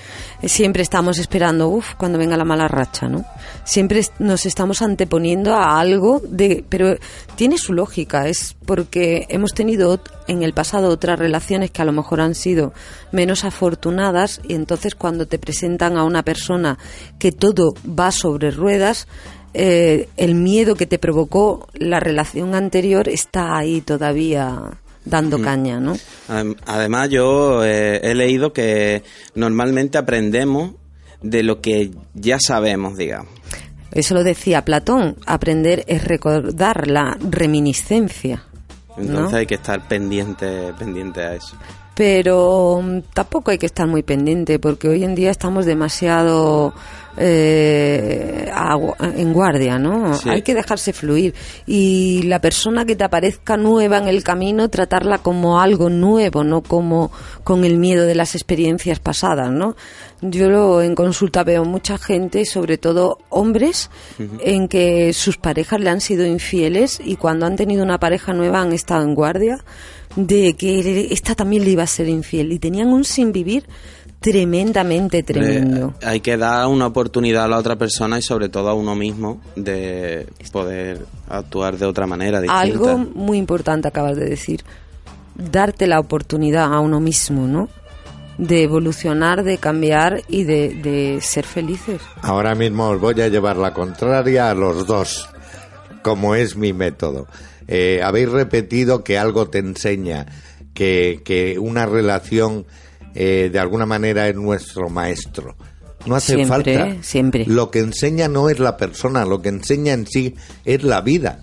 [0.44, 3.26] eh, siempre estamos esperando, uff, cuando venga la mala racha, ¿no?
[3.64, 6.64] Siempre nos estamos anteponiendo a algo de...
[6.70, 6.96] Pero
[7.36, 11.94] tiene su lógica, es porque hemos tenido en el pasado otras relaciones que a lo
[11.94, 12.74] mejor han sido
[13.12, 16.78] menos afortunadas y entonces cuando te presentan a una persona
[17.18, 19.08] que todo va sobre ruedas,
[19.54, 25.42] eh, el miedo que te provocó la relación anterior está ahí todavía dando Mm.
[25.44, 25.96] caña, ¿no?
[26.28, 29.04] Adem- Además, yo eh, he leído que
[29.36, 30.72] normalmente aprendemos
[31.22, 33.32] de lo que ya sabemos, digamos.
[33.92, 38.44] Eso lo decía Platón, aprender es recordar la reminiscencia.
[38.98, 39.38] Entonces ¿no?
[39.38, 41.56] hay que estar pendiente, pendiente a eso.
[41.96, 46.74] Pero mm, tampoco hay que estar muy pendiente porque hoy en día estamos demasiado
[47.20, 50.14] eh, agu- en guardia, ¿no?
[50.16, 50.30] Sí.
[50.30, 51.34] Hay que dejarse fluir
[51.66, 56.62] y la persona que te aparezca nueva en el camino tratarla como algo nuevo, no
[56.62, 57.12] como
[57.44, 59.76] con el miedo de las experiencias pasadas, ¿no?
[60.22, 63.90] Yo lo- en consulta veo mucha gente, sobre todo hombres,
[64.40, 68.62] en que sus parejas le han sido infieles y cuando han tenido una pareja nueva
[68.62, 69.64] han estado en guardia
[70.16, 73.66] de que esta también le iba a ser infiel y tenían un sin vivir
[74.20, 75.94] tremendamente tremendo.
[76.04, 79.42] Hay que dar una oportunidad a la otra persona y sobre todo a uno mismo
[79.56, 82.62] de poder actuar de otra manera distinta.
[82.62, 84.64] Algo muy importante acabas de decir,
[85.36, 87.70] darte la oportunidad a uno mismo, ¿no?
[88.38, 92.02] De evolucionar, de cambiar y de, de ser felices.
[92.22, 95.30] Ahora mismo os voy a llevar la contraria a los dos,
[96.04, 97.28] como es mi método.
[97.68, 100.28] Eh, habéis repetido que algo te enseña,
[100.74, 102.66] que, que una relación
[103.20, 105.56] eh, de alguna manera es nuestro maestro.
[106.06, 107.04] No hace Siempre, falta.
[107.04, 107.46] siempre.
[107.48, 111.40] Lo que enseña no es la persona, lo que enseña en sí es la vida.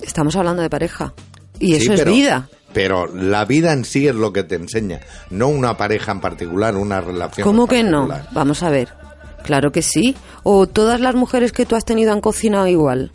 [0.00, 1.12] Estamos hablando de pareja.
[1.58, 2.48] Y Sí, eso es pero- vida.
[2.72, 6.76] Pero la vida en sí es lo que te enseña, no una pareja en particular,
[6.76, 7.46] una relación.
[7.46, 8.08] ¿Cómo en que no?
[8.32, 8.90] Vamos a ver.
[9.44, 10.14] Claro que sí.
[10.42, 13.12] O todas las mujeres que tú has tenido han cocinado igual.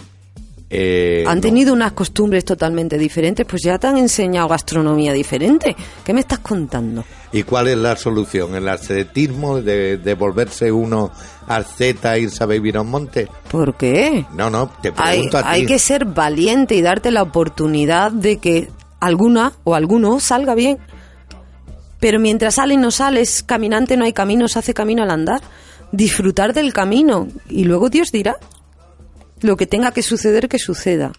[0.74, 1.42] Eh, han no.
[1.42, 5.76] tenido unas costumbres totalmente diferentes, pues ya te han enseñado gastronomía diferente.
[6.06, 7.04] ¿Qué me estás contando?
[7.34, 8.56] ¿Y cuál es la solución?
[8.56, 11.12] ¿El ascetismo de, de volverse uno
[11.48, 13.28] asceta e irse a vivir a un monte?
[13.52, 14.26] ¿Por qué?
[14.34, 15.48] No, no, te Hay, pregunto a ti.
[15.50, 18.70] hay que ser valiente y darte la oportunidad de que
[19.02, 20.78] alguna o alguno salga bien.
[22.00, 25.42] Pero mientras sale y no sales, caminante no hay camino, se hace camino al andar.
[25.92, 28.38] Disfrutar del camino y luego Dios dirá
[29.42, 31.12] lo que tenga que suceder que suceda.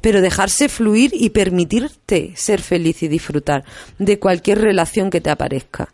[0.00, 3.64] Pero dejarse fluir y permitirte ser feliz y disfrutar
[3.98, 5.88] de cualquier relación que te aparezca.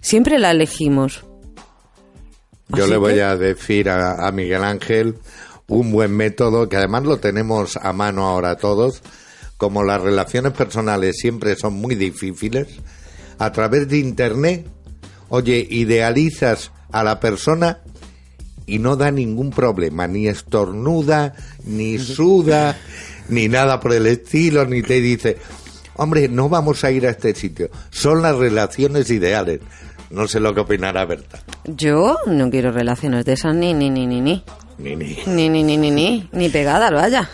[0.00, 1.24] Siempre la elegimos.
[2.68, 5.14] Yo Así le voy que- a decir a, a Miguel Ángel
[5.68, 9.02] un buen método que además lo tenemos a mano ahora todos.
[9.56, 12.68] Como las relaciones personales siempre son muy difíciles,
[13.38, 14.66] a través de Internet,
[15.30, 17.80] oye, idealizas a la persona
[18.68, 22.76] y no da ningún problema, ni estornuda, ni suda,
[23.28, 25.38] ni nada por el estilo, ni te dice,
[25.96, 27.70] hombre, no vamos a ir a este sitio.
[27.90, 29.60] Son las relaciones ideales.
[30.10, 31.40] No sé lo que opinará Berta.
[31.64, 34.42] Yo no quiero relaciones de esas ni, ni, ni, ni, ni.
[34.78, 35.18] Ni, ni.
[35.26, 37.28] Ni, ni, ni, ni, ni, ni pegadas, vaya.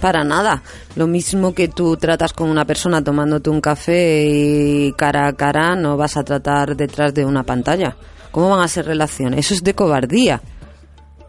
[0.00, 0.62] Para nada.
[0.96, 5.76] Lo mismo que tú tratas con una persona tomándote un café y cara a cara,
[5.76, 7.96] no vas a tratar detrás de una pantalla.
[8.32, 9.40] ¿Cómo van a ser relaciones?
[9.40, 10.40] Eso es de cobardía.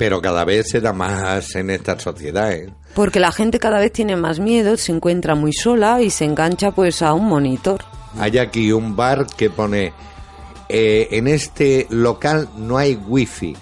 [0.04, 2.70] Pero cada vez se da más en esta sociedad, ¿eh?
[2.94, 6.72] Porque la gente cada vez tiene más miedo, se encuentra muy sola y se engancha
[6.72, 7.86] pues a un monitor.
[8.20, 9.94] Hay aquí un bar que pone,
[10.68, 13.56] eh, en este local no hay wifi,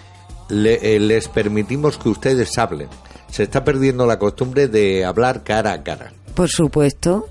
[0.49, 2.87] Le- eh, les permitimos que ustedes hablen.
[3.29, 6.11] Se está perdiendo la costumbre de hablar cara a cara.
[6.33, 7.29] Por supuesto.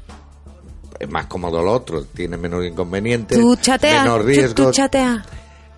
[1.01, 4.55] Es más cómodo lo otro, tiene menos inconvenientes, Tú chateas, menos tú, riesgos.
[4.55, 5.27] tú chateas.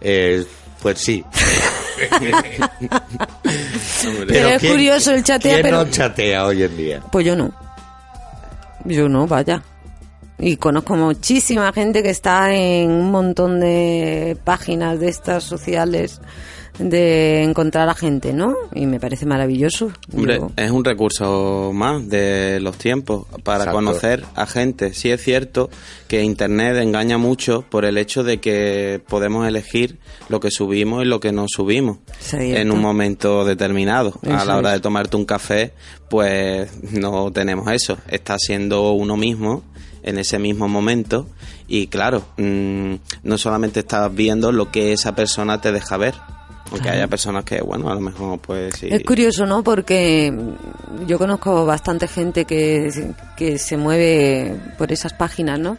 [0.03, 0.45] Eh,
[0.83, 1.25] pues sí.
[4.29, 7.03] Pero es ¿quién- curioso el chatea, ¿quién pero- no chatea hoy en día?
[7.11, 7.53] Pues yo no.
[8.85, 9.63] Yo no, vaya.
[10.39, 16.21] Y conozco muchísima gente que está en un montón de páginas de estas sociales
[16.79, 18.55] de encontrar a gente, ¿no?
[18.75, 19.93] Y me parece maravilloso.
[20.15, 23.77] Hombre, Yo- es un recurso más de los tiempos para Exacto.
[23.77, 24.95] conocer a gente.
[24.95, 25.69] Sí es cierto
[26.09, 29.99] que Internet engaña mucho por el hecho de que podemos elegir
[30.29, 31.99] lo que subimos y lo que no subimos
[32.33, 34.15] en un momento determinado.
[34.29, 34.75] a la hora es.
[34.77, 35.73] de tomarte un café,
[36.09, 37.99] pues no tenemos eso.
[38.09, 39.63] Está siendo uno mismo
[40.03, 41.29] en ese mismo momento
[41.69, 46.15] y claro, mm, no solamente estás viendo lo que esa persona te deja ver.
[46.73, 46.99] Aunque Claro.
[46.99, 48.89] haya personas que, bueno, a lo mejor pues sí.
[48.91, 49.63] Es curioso, ¿no?
[49.63, 50.33] Porque
[51.07, 52.91] yo conozco bastante gente que,
[53.37, 55.77] que se mueve por esas páginas, ¿no?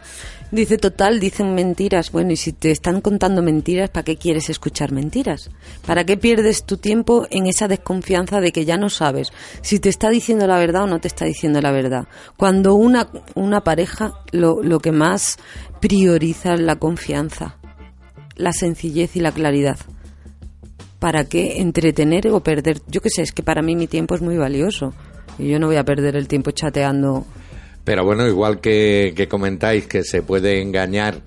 [0.50, 2.12] Dice, total, dicen mentiras.
[2.12, 5.50] Bueno, y si te están contando mentiras, ¿para qué quieres escuchar mentiras?
[5.84, 9.32] ¿Para qué pierdes tu tiempo en esa desconfianza de que ya no sabes
[9.62, 12.06] si te está diciendo la verdad o no te está diciendo la verdad?
[12.36, 15.38] Cuando una, una pareja lo, lo que más
[15.80, 17.56] prioriza es la confianza,
[18.36, 19.78] la sencillez y la claridad.
[21.04, 22.80] ¿Para qué entretener o perder?
[22.86, 24.94] Yo qué sé, es que para mí mi tiempo es muy valioso
[25.38, 27.26] y yo no voy a perder el tiempo chateando.
[27.84, 31.20] Pero bueno, igual que, que comentáis que se puede engañar,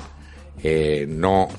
[0.63, 1.49] eh, no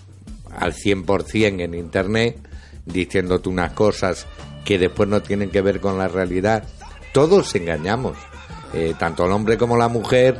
[0.50, 2.40] al 100% en Internet,
[2.84, 4.26] diciéndote unas cosas
[4.64, 6.64] que después no tienen que ver con la realidad.
[7.12, 8.18] Todos engañamos,
[8.74, 10.38] eh, tanto el hombre como la mujer,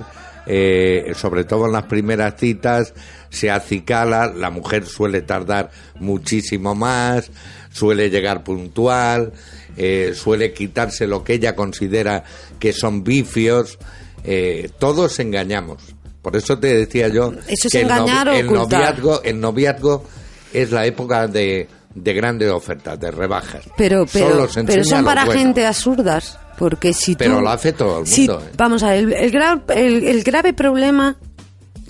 [0.51, 2.95] eh, sobre todo en las primeras citas,
[3.29, 5.71] se acicala, la mujer suele tardar
[6.01, 7.31] muchísimo más,
[7.71, 9.33] suele llegar puntual,
[9.77, 12.25] eh, suele quitarse lo que ella considera
[12.59, 13.79] que son vicios,
[14.25, 15.83] eh, todos engañamos.
[16.23, 20.05] Por eso te decía yo Eso es que el, o noviazgo, el noviazgo
[20.53, 23.65] es la época de, de grandes ofertas, de rebajas.
[23.77, 25.41] Pero, pero, pero son para bueno.
[25.41, 26.39] gente absurdas.
[26.59, 28.51] Porque si tú- Pero lo hace todo el si- mundo, ¿eh?
[28.57, 31.17] Vamos a ver, el, el gra- el- el grave problema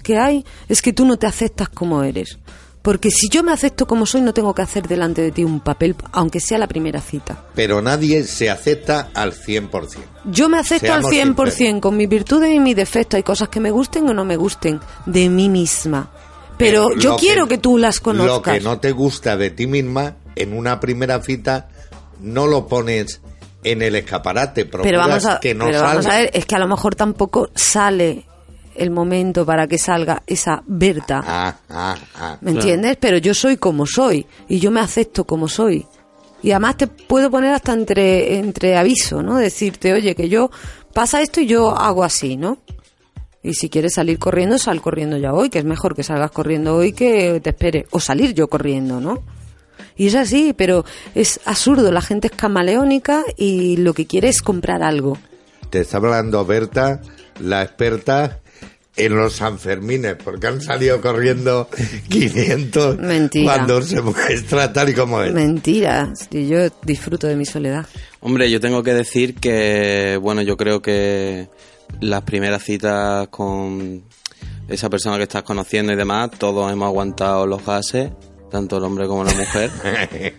[0.03, 2.39] que hay es que tú no te aceptas como eres.
[2.83, 5.61] Porque si yo me acepto como soy, no tengo que hacer delante de ti un
[5.61, 7.45] papel, aunque sea la primera cita.
[7.55, 9.99] Pero nadie se acepta al 100%.
[10.27, 11.81] Yo me acepto Seamos al 100% sinceros.
[11.83, 13.17] con mis virtudes y mis defectos.
[13.19, 16.11] Hay cosas que me gusten o no me gusten de mí misma.
[16.57, 18.55] Pero, yo lo quiero que, tú las Lo conozcas.
[18.55, 21.69] que no te gusta de ti misma, en una primera cita,
[22.21, 23.21] no lo pones
[23.63, 24.67] en el escaparate.
[24.67, 27.51] pero vamos a, que no pero vamos a ver, es que a lo mejor tampoco
[27.55, 28.25] sale
[28.77, 31.23] el momento para que salga esa Berta.
[31.27, 32.39] Ah, ah, ah.
[32.41, 32.97] ¿Me entiendes?
[33.01, 35.85] Pero yo soy como soy y yo me acepto como soy.
[36.43, 39.37] Y además te puedo poner hasta entre, entre aviso, ¿no?
[39.37, 40.51] Decirte, oye, que yo
[40.95, 42.59] pasa esto y yo hago así, ¿no?
[43.43, 46.77] Y si quieres salir corriendo, sal corriendo ya hoy, que es mejor que salgas corriendo
[46.77, 47.87] hoy que te espere.
[47.91, 49.23] O salir yo corriendo, ¿no?
[49.99, 50.85] Y es así, pero
[51.15, 51.93] es absurdo.
[51.93, 55.19] La gente es camaleónica y lo que quiere es comprar algo.
[55.69, 57.03] Te está hablando Berta,
[57.41, 58.41] la experta
[58.97, 61.69] en los Sanfermines, porque han salido corriendo
[62.09, 63.45] 500 Mentira.
[63.55, 65.33] cuando se muestra tal y como es.
[65.33, 66.13] Mentira.
[66.31, 67.87] Y yo disfruto de mi soledad.
[68.21, 71.49] Hombre, yo tengo que decir que, bueno, yo creo que
[72.01, 74.03] las primeras citas con
[74.69, 78.11] esa persona que estás conociendo y demás, todos hemos aguantado los gases,
[78.51, 79.71] tanto el hombre como la mujer.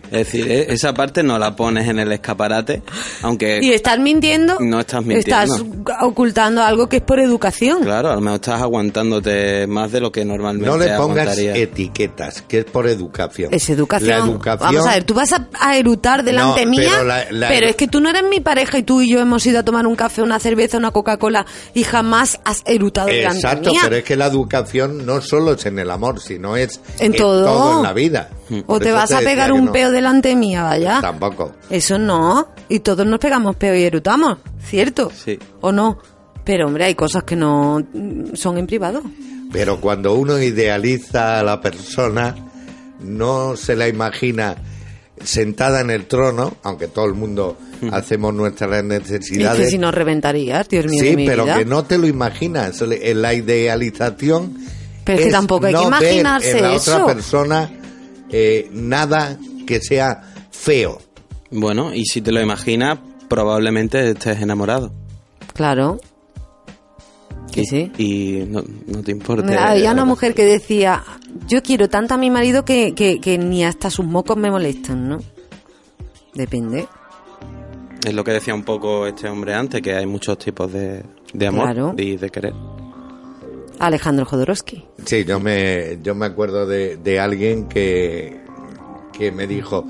[0.04, 2.82] es decir, e- esa parte no la pones en el escaparate,
[3.22, 4.56] aunque Y estás mintiendo.
[4.60, 5.54] no estás mintiendo.
[5.54, 5.62] Estás
[6.02, 7.82] ocultando algo que es por educación.
[7.82, 11.56] Claro, a lo mejor estás aguantándote más de lo que normalmente No le pongas aguantarías.
[11.56, 13.52] etiquetas, que es por educación.
[13.52, 14.10] Es educación.
[14.10, 14.74] La educación.
[14.74, 17.66] Vamos a ver, tú vas a, a erutar delante No, mía, pero la- la- pero
[17.66, 19.86] es que tú no eres mi pareja y tú y yo hemos ido a tomar
[19.86, 23.80] un café, una cerveza, una Coca-Cola y jamás has erutado delante Exacto, mía.
[23.84, 27.76] pero es que la educación no solo es en el amor, sino es En todo.
[27.78, 27.99] en la vida.
[28.08, 29.72] O Por te eso vas a decía pegar que un no.
[29.72, 31.00] peo delante mía, vaya.
[31.00, 31.52] Tampoco.
[31.68, 32.48] Eso no.
[32.68, 35.10] Y todos nos pegamos peo y erutamos, ¿cierto?
[35.14, 35.38] Sí.
[35.60, 35.98] ¿O no?
[36.44, 39.02] Pero hombre, hay cosas que no mm, son en privado.
[39.52, 42.34] Pero cuando uno idealiza a la persona,
[43.00, 44.56] no se la imagina
[45.22, 47.58] sentada en el trono, aunque todo el mundo
[47.92, 49.60] hacemos nuestras Es necesidades.
[49.60, 51.02] que si no reventarías, Dios mío.
[51.02, 51.58] de Sí, mi pero vida.
[51.58, 52.80] que no te lo imaginas.
[52.80, 54.56] La idealización.
[55.04, 56.94] Pero es que tampoco hay que no ver imaginarse en la eso.
[56.94, 57.70] otra persona
[58.32, 60.98] eh, nada que sea feo.
[61.50, 64.92] Bueno, y si te lo imaginas, probablemente estés enamorado.
[65.54, 65.98] Claro.
[67.54, 67.92] y, sí.
[67.98, 69.70] Y no, no te importa.
[69.70, 71.02] Había una mujer que decía,
[71.48, 75.08] yo quiero tanto a mi marido que, que, que ni hasta sus mocos me molestan,
[75.08, 75.18] ¿no?
[76.34, 76.86] Depende.
[78.06, 81.02] Es lo que decía un poco este hombre antes, que hay muchos tipos de,
[81.34, 81.94] de amor Claro.
[81.98, 82.54] y de querer.
[83.80, 84.84] Alejandro Jodorowsky.
[85.04, 88.38] Sí, yo me, yo me acuerdo de, de alguien que,
[89.12, 89.84] que me dijo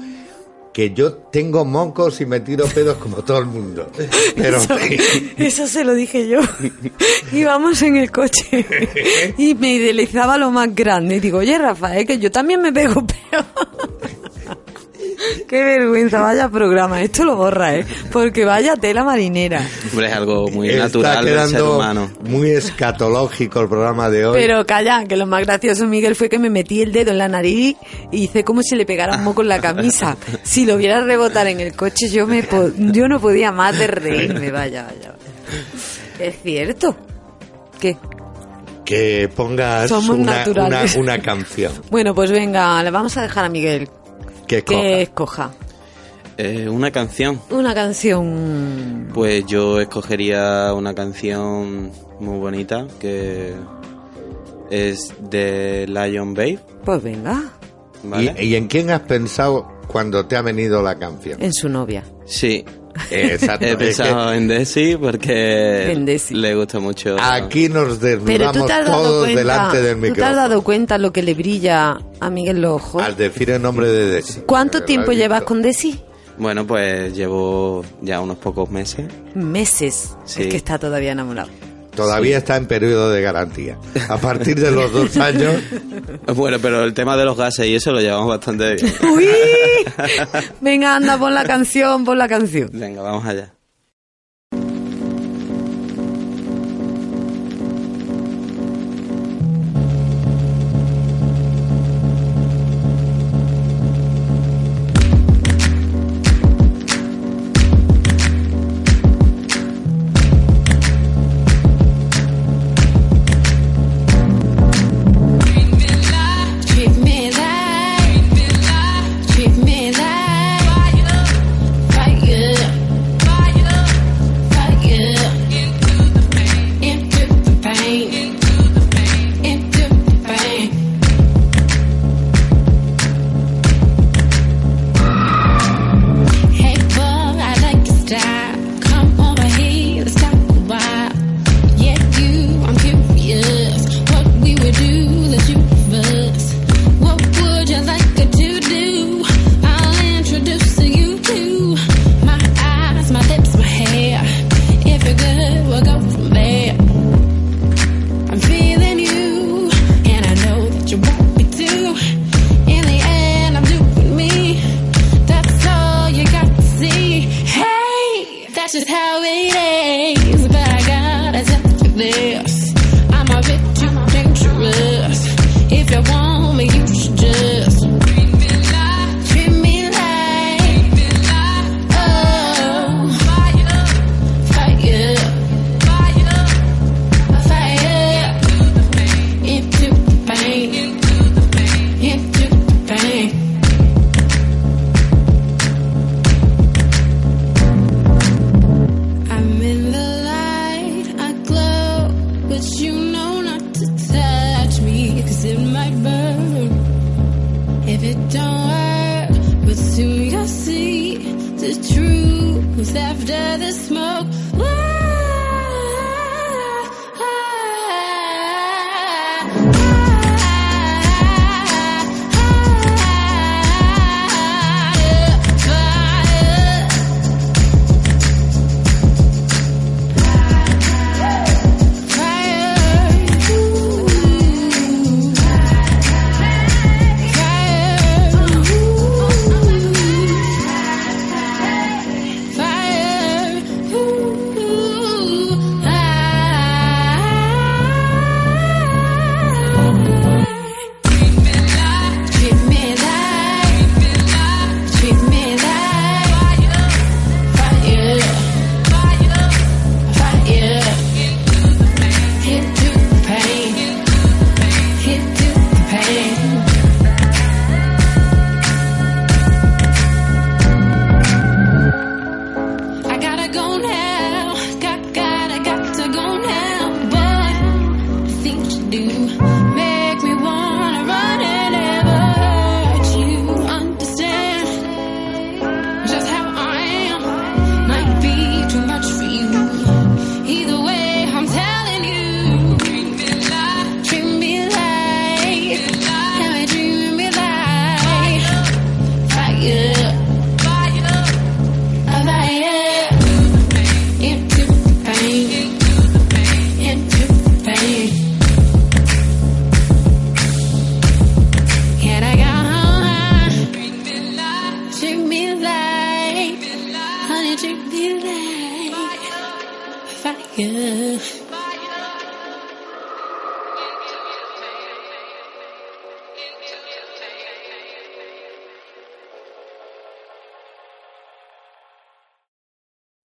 [0.73, 3.91] que yo tengo mocos y me tiro pedos como todo el mundo.
[4.37, 4.77] Pero Eso,
[5.37, 6.39] eso se lo dije yo.
[7.33, 8.65] Íbamos en el coche
[9.37, 11.17] y me idealizaba lo más grande.
[11.17, 13.45] Y digo, oye, Rafael, que yo también me pego peo.
[15.49, 17.03] Qué vergüenza, vaya programa.
[17.03, 17.87] Esto lo borra, ¿eh?
[18.13, 19.67] Porque vaya tela marinera.
[19.91, 22.11] Hombre, es algo muy está natural del ser quedando humano.
[22.23, 24.39] muy escatológico el programa de hoy.
[24.41, 27.29] Pero calla, que lo más gracioso, Miguel, fue que me metí el dedo en la
[27.29, 27.77] nariz
[28.11, 30.17] y hice como si le pegara un moco en la camisa.
[30.43, 33.87] Si lo viera rebotar en el coche, yo me po- yo no podía más de
[33.89, 35.13] reírme, vaya, vaya.
[35.13, 35.15] vaya.
[36.19, 36.97] Es cierto.
[37.81, 37.97] ¿Qué?
[38.85, 40.97] que pongas Somos una, naturales.
[40.97, 43.89] una, una canción Bueno, pues venga, le vamos a dejar a Miguel
[44.57, 45.45] que que escoja.
[45.47, 45.51] escoja
[46.39, 47.41] Eh, una canción.
[47.51, 49.09] una canción.
[49.13, 53.55] Pues yo escogería una canción muy bonita que
[54.71, 56.59] es de Lion Babe.
[56.85, 57.43] Pues venga,
[58.05, 58.35] ¿vale?
[58.39, 61.43] ¿Y, y en quién has pensado cuando te ha venido la canción?
[61.43, 62.05] en su novia.
[62.25, 62.65] Sí.
[63.11, 66.35] Exacto, He pensado en Desi porque En Desi.
[66.35, 67.17] le gusta mucho.
[67.21, 70.37] Aquí nos desnudamos todos cuenta, delante del tú te has micrófono.
[70.37, 73.03] dado cuenta lo que le brilla a Miguel los ojos.
[73.03, 74.41] Al decir el nombre de Desi.
[74.47, 76.01] ¿Cuánto tiempo llevas con Desi?
[76.39, 79.07] Bueno, pues llevo ya unos pocos meses.
[79.35, 80.17] Meses.
[80.25, 80.43] Sí.
[80.43, 81.51] Es que está todavía enamorado.
[81.95, 83.77] Todavía está en periodo de garantía.
[84.09, 85.55] A partir de los dos años,
[86.35, 88.95] Bueno, pero el tema de los gases y eso lo llevamos bastante bien.
[89.13, 89.29] ¡Uy!
[90.61, 92.71] Venga, anda, pon la canción, pon la canción.
[92.73, 93.53] Venga, vamos allá.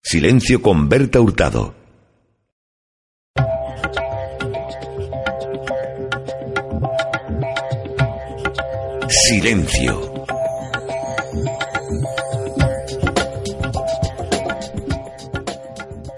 [0.08, 1.74] Silencio con Berta Hurtado.
[9.10, 10.14] Silencio.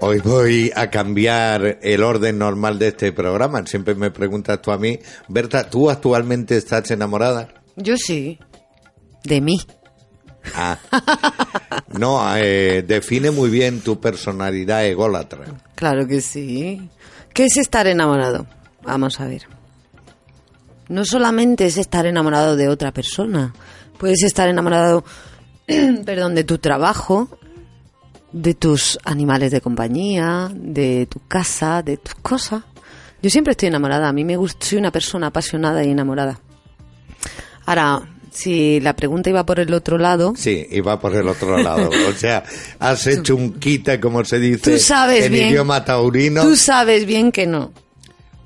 [0.02, 3.64] Hoy voy a cambiar el orden normal de este programa.
[3.64, 7.48] Siempre me preguntas tú a mí, Berta, ¿tú actualmente estás enamorada?
[7.76, 8.38] Yo sí.
[9.24, 9.58] De mí.
[10.54, 10.78] Ah.
[11.98, 15.46] No, eh, define muy bien tu personalidad ególatra.
[15.74, 16.88] Claro que sí.
[17.34, 18.46] ¿Qué es estar enamorado?
[18.82, 19.42] Vamos a ver.
[20.88, 23.52] No solamente es estar enamorado de otra persona.
[23.98, 25.04] Puedes estar enamorado,
[26.06, 27.28] perdón, de tu trabajo,
[28.32, 32.62] de tus animales de compañía, de tu casa, de tus cosas.
[33.20, 34.08] Yo siempre estoy enamorada.
[34.08, 36.38] A mí me gusta, soy una persona apasionada y enamorada.
[37.66, 38.00] Ahora,
[38.32, 41.90] si la pregunta iba por el otro lado, Sí, iba por el otro lado.
[42.08, 42.44] O sea,
[42.78, 45.48] has hecho un quita, como se dice Tú sabes en bien.
[45.48, 46.42] idioma taurino.
[46.42, 47.72] tú sabes bien que no.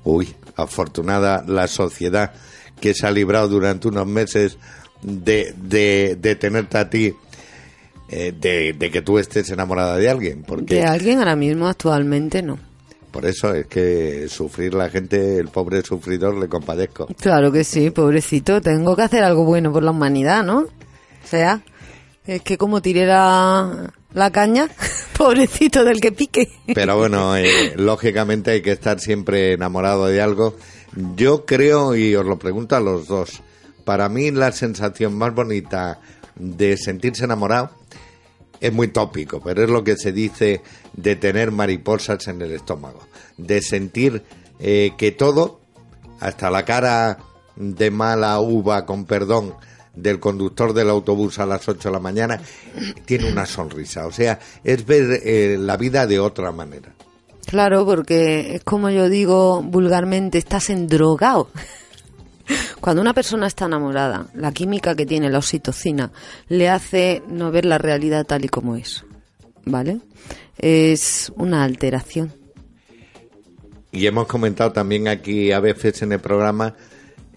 [0.03, 2.33] Uy, afortunada la sociedad
[2.79, 4.57] que se ha librado durante unos meses
[5.01, 7.13] de, de, de tenerte a ti,
[8.09, 10.43] eh, de, de que tú estés enamorada de alguien.
[10.43, 12.59] Porque De alguien ahora mismo, actualmente, no.
[13.13, 17.05] Por eso es que sufrir la gente, el pobre sufridor, le compadezco.
[17.21, 18.59] Claro que sí, pobrecito.
[18.59, 20.61] Tengo que hacer algo bueno por la humanidad, ¿no?
[20.61, 21.61] O sea,
[22.25, 24.67] es que como tiré la, la caña,
[25.17, 26.49] pobrecito del que pique.
[26.73, 30.55] Pero bueno, eh, lógicamente hay que estar siempre enamorado de algo.
[31.15, 33.43] Yo creo, y os lo pregunto a los dos,
[33.85, 35.99] para mí la sensación más bonita
[36.35, 37.69] de sentirse enamorado
[38.63, 40.61] es muy tópico, pero es lo que se dice
[40.93, 43.01] de tener mariposas en el estómago,
[43.37, 44.23] de sentir
[44.57, 45.59] eh, que todo,
[46.21, 47.17] hasta la cara
[47.57, 49.53] de mala uva, con perdón,
[49.93, 52.39] del conductor del autobús a las 8 de la mañana,
[53.05, 54.07] tiene una sonrisa.
[54.07, 56.93] O sea, es ver eh, la vida de otra manera.
[57.45, 61.49] Claro, porque es como yo digo vulgarmente, estás endrogado.
[62.83, 66.11] Cuando una persona está enamorada, la química que tiene la oxitocina
[66.49, 69.05] le hace no ver la realidad tal y como es.
[69.65, 69.99] ¿Vale?
[70.57, 72.33] Es una alteración.
[73.93, 76.75] Y hemos comentado también aquí a veces en el programa,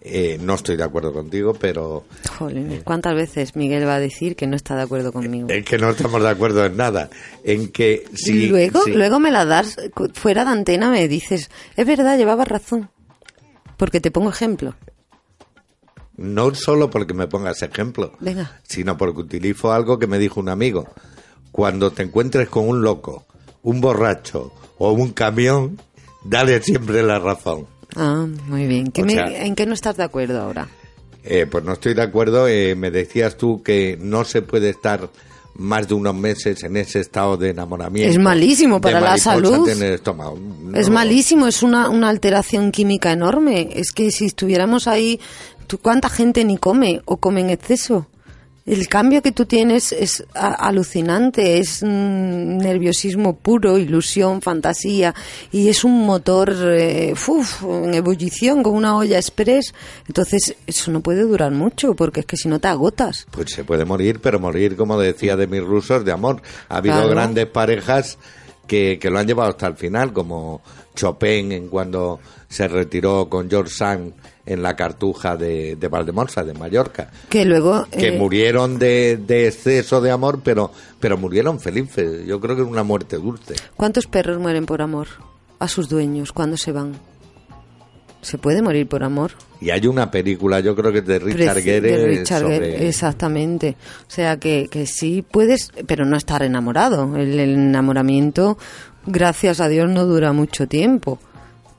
[0.00, 2.06] eh, no estoy de acuerdo contigo, pero
[2.38, 5.48] Jolín, ¿cuántas veces Miguel va a decir que no está de acuerdo conmigo?
[5.48, 7.08] es que no estamos de acuerdo en nada.
[7.44, 9.76] En que si, y luego, si- luego me la das
[10.14, 12.90] fuera de antena, me dices, es verdad, llevabas razón.
[13.76, 14.74] Porque te pongo ejemplo.
[16.16, 18.60] No solo porque me pongas ejemplo, Venga.
[18.62, 20.86] sino porque utilizo algo que me dijo un amigo.
[21.52, 23.26] Cuando te encuentres con un loco,
[23.62, 25.78] un borracho o un camión,
[26.24, 27.66] dale siempre la razón.
[27.94, 28.90] Ah, muy bien.
[28.90, 30.68] ¿Qué O me- sea- ¿En qué no estás de acuerdo ahora?
[31.24, 32.46] Eh, pues no estoy de acuerdo.
[32.46, 35.08] eh, me decías tú que no se puede estar
[35.58, 38.12] más de unos meses en ese estado de enamoramiento.
[38.12, 39.66] Es malísimo para la salud.
[39.68, 40.38] en el estómago.
[40.38, 40.76] No.
[40.78, 43.70] Es malísimo, es una, una alteración química enorme.
[43.74, 45.18] Es que si estuviéramos ahí,
[45.66, 48.06] ¿tú ¿cuánta gente ni come o come en exceso?
[48.66, 55.14] El cambio que tú tienes es alucinante, es mm, nerviosismo puro, ilusión, fantasía,
[55.52, 59.72] y es un motor eh, uf, en ebullición, como una olla express.
[60.08, 63.28] Entonces, eso no puede durar mucho, porque es que si no te agotas.
[63.30, 66.42] Pues se puede morir, pero morir, como decía de mis rusos, de amor.
[66.68, 67.10] Ha habido Claro.
[67.10, 68.18] grandes parejas
[68.66, 70.60] que, que lo han llevado hasta el final, como
[70.96, 74.12] Chopin en cuando se retiró con George Sand
[74.46, 77.10] en la cartuja de, de Valdemorsa, de Mallorca.
[77.28, 77.86] Que luego...
[77.90, 80.70] Que eh, murieron de, de exceso de amor, pero,
[81.00, 82.24] pero murieron felices.
[82.26, 83.54] Yo creo que es una muerte dulce.
[83.76, 85.08] ¿Cuántos perros mueren por amor
[85.58, 86.92] a sus dueños cuando se van?
[88.22, 89.32] ¿Se puede morir por amor?
[89.60, 92.88] Y hay una película, yo creo que es de Richard Gere, de Richard sobre- Gere,
[92.88, 93.76] exactamente.
[94.02, 97.16] O sea que, que sí puedes, pero no estar enamorado.
[97.16, 98.58] El, el enamoramiento,
[99.06, 101.20] gracias a Dios, no dura mucho tiempo.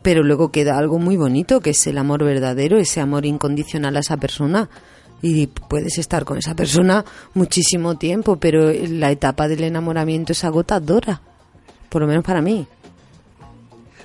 [0.07, 3.99] Pero luego queda algo muy bonito, que es el amor verdadero, ese amor incondicional a
[3.99, 4.69] esa persona.
[5.21, 7.03] Y puedes estar con esa persona
[7.33, 11.19] muchísimo tiempo, pero la etapa del enamoramiento es agotadora.
[11.89, 12.65] Por lo menos para mí.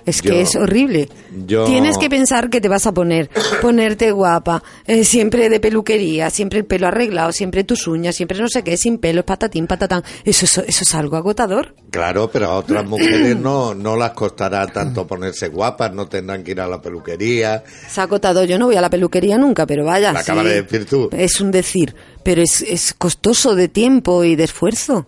[0.06, 1.08] Es que es horrible.
[1.46, 3.30] yo- Tienes que pensar que te vas a poner,
[3.60, 8.48] ponerte guapa, eh, siempre de peluquería, siempre el pelo arreglado, siempre tus uñas, siempre no
[8.48, 10.02] sé qué, sin pelo, patatín, patatán.
[10.24, 11.74] Eso, es- eso es algo agotador.
[11.90, 16.52] Claro, pero a otras mujeres no, no las costará tanto ponerse guapas, no tendrán que
[16.52, 17.62] ir a la peluquería.
[17.86, 18.46] Es agotador.
[18.46, 20.12] Yo no voy a la peluquería nunca, pero vaya.
[20.12, 20.18] Sí.
[20.18, 21.08] acabas de decir tú.
[21.12, 21.94] Es un decir,
[22.24, 25.06] pero es, es costoso de tiempo y de esfuerzo.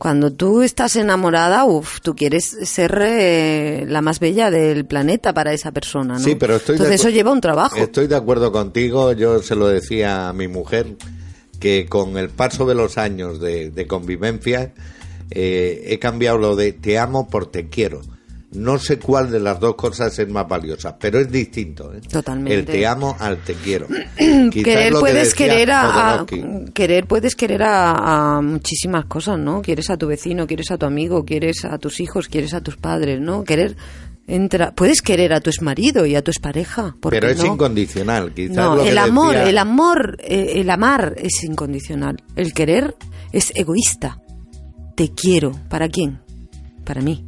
[0.00, 5.52] Cuando tú estás enamorada, uff, tú quieres ser eh, la más bella del planeta para
[5.52, 6.20] esa persona, ¿no?
[6.20, 7.76] Sí, pero estoy Entonces eso lleva un trabajo.
[7.76, 10.96] Estoy de acuerdo contigo, yo se lo decía a mi mujer,
[11.58, 14.72] que con el paso de los años de, de convivencia,
[15.30, 18.00] eh, he cambiado lo de te amo por te quiero.
[18.52, 21.94] No sé cuál de las dos cosas es más valiosa, pero es distinto.
[21.94, 22.00] ¿eh?
[22.00, 22.58] Totalmente.
[22.58, 23.86] El te amo al te quiero.
[24.16, 26.26] Querer que puedes querer a,
[26.74, 30.86] querer puedes querer a, a muchísimas cosas no quieres a tu vecino quieres a tu
[30.86, 33.76] amigo quieres a tus hijos quieres a tus padres no querer
[34.26, 37.46] entra puedes querer a tu exmarido y a tu expareja ¿por Pero es no?
[37.54, 38.32] incondicional.
[38.34, 42.52] Quizás no lo que el amor decía- el amor eh, el amar es incondicional el
[42.52, 42.96] querer
[43.32, 44.20] es egoísta
[44.96, 46.20] te quiero para quién
[46.84, 47.24] para mí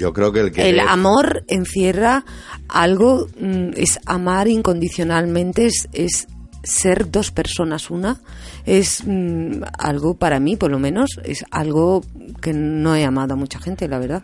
[0.00, 2.24] Yo creo que el que el amor encierra
[2.68, 6.26] algo, mm, es amar incondicionalmente, es, es
[6.62, 8.18] ser dos personas una,
[8.64, 12.02] es mm, algo para mí, por lo menos, es algo
[12.40, 14.22] que no he amado a mucha gente, la verdad.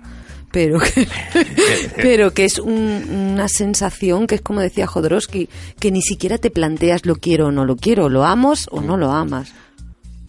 [0.50, 1.06] Pero que,
[1.96, 6.50] pero que es un- una sensación que es como decía Jodorowsky, que ni siquiera te
[6.50, 9.52] planteas lo quiero o no lo quiero, lo amos o no lo amas.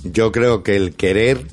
[0.03, 1.45] Yo creo que el querer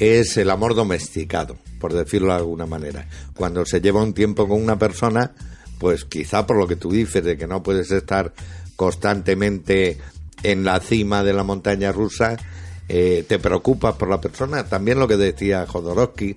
[0.00, 3.06] es el amor domesticado, por decirlo de alguna manera.
[3.34, 5.32] Cuando se lleva un tiempo con una persona,
[5.78, 8.32] pues quizá por lo que tú dices, de que no puedes estar
[8.76, 9.98] constantemente
[10.42, 12.36] en la cima de la montaña rusa,
[12.88, 14.64] eh, te preocupas por la persona.
[14.64, 16.36] También lo que decía Jodorowsky,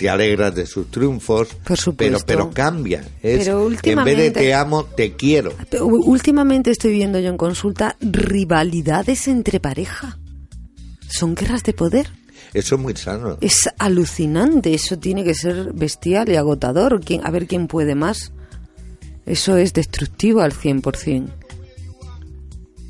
[0.00, 3.04] te alegras de sus triunfos, Por pero, pero cambia.
[3.22, 5.52] Es, Pero En vez de te amo, te quiero.
[5.68, 10.18] Pero Últimamente estoy viendo yo en consulta rivalidades entre pareja.
[11.06, 12.08] Son guerras de poder.
[12.52, 13.36] Eso es muy sano.
[13.40, 17.00] Es alucinante, eso tiene que ser bestial y agotador.
[17.00, 18.32] ¿Quién- a ver quién puede más.
[19.26, 21.30] Eso es destructivo al 100%.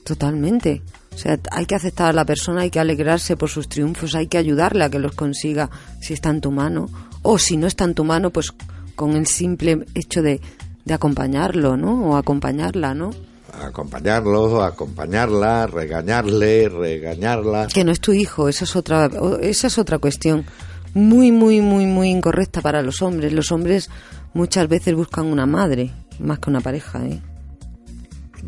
[0.05, 0.83] Totalmente.
[1.15, 4.27] O sea, hay que aceptar a la persona, hay que alegrarse por sus triunfos, hay
[4.29, 5.69] que ayudarle a que los consiga
[6.01, 6.89] si está en tu mano.
[7.23, 8.53] O si no está en tu mano, pues
[8.95, 10.41] con el simple hecho de,
[10.85, 12.11] de acompañarlo, ¿no?
[12.11, 13.11] O acompañarla, ¿no?
[13.61, 17.69] Acompañarlo, acompañarla, regañarle, regañarla.
[17.69, 20.45] Que no es tu hijo, esa es otra, esa es otra cuestión
[20.95, 23.33] muy, muy, muy, muy incorrecta para los hombres.
[23.33, 23.91] Los hombres
[24.35, 27.21] muchas veces buscan una madre más que una pareja, ¿eh?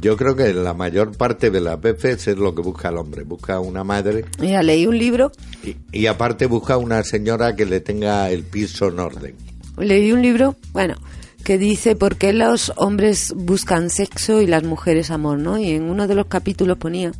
[0.00, 3.24] Yo creo que la mayor parte de las veces es lo que busca el hombre.
[3.24, 5.30] Busca una madre Mira, leí un libro,
[5.62, 9.34] y, y aparte busca una señora que le tenga el piso en orden.
[9.76, 10.94] leí un libro, bueno,
[11.42, 15.58] que dice por qué los hombres buscan sexo y las mujeres amor, ¿no?
[15.58, 17.12] Y en uno de los capítulos ponía,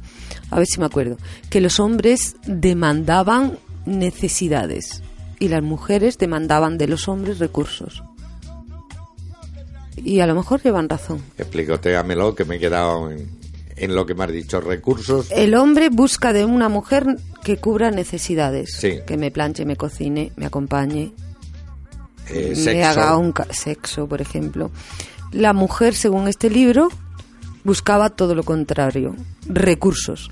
[0.51, 1.17] a ver si me acuerdo,
[1.51, 5.03] que los hombres demandaban necesidades
[5.39, 8.03] y las mujeres demandaban de los hombres recursos.
[9.97, 11.23] Y a lo mejor llevan razón.
[11.37, 13.29] Explícotéamelo que me he quedado en,
[13.77, 14.61] en lo que me has dicho.
[14.61, 15.31] Recursos.
[15.31, 17.05] El hombre busca de una mujer
[17.45, 18.73] que cubra necesidades.
[18.79, 19.01] Sí.
[19.07, 21.13] Que me planche, me cocine, me acompañe,
[22.35, 22.89] eh, sexo.
[23.01, 24.71] haga un sexo, por ejemplo.
[25.33, 26.89] La mujer, según este libro,
[27.65, 29.15] buscaba todo lo contrario,
[29.47, 30.31] recursos.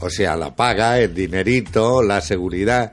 [0.00, 2.92] O sea, la paga, el dinerito, la seguridad.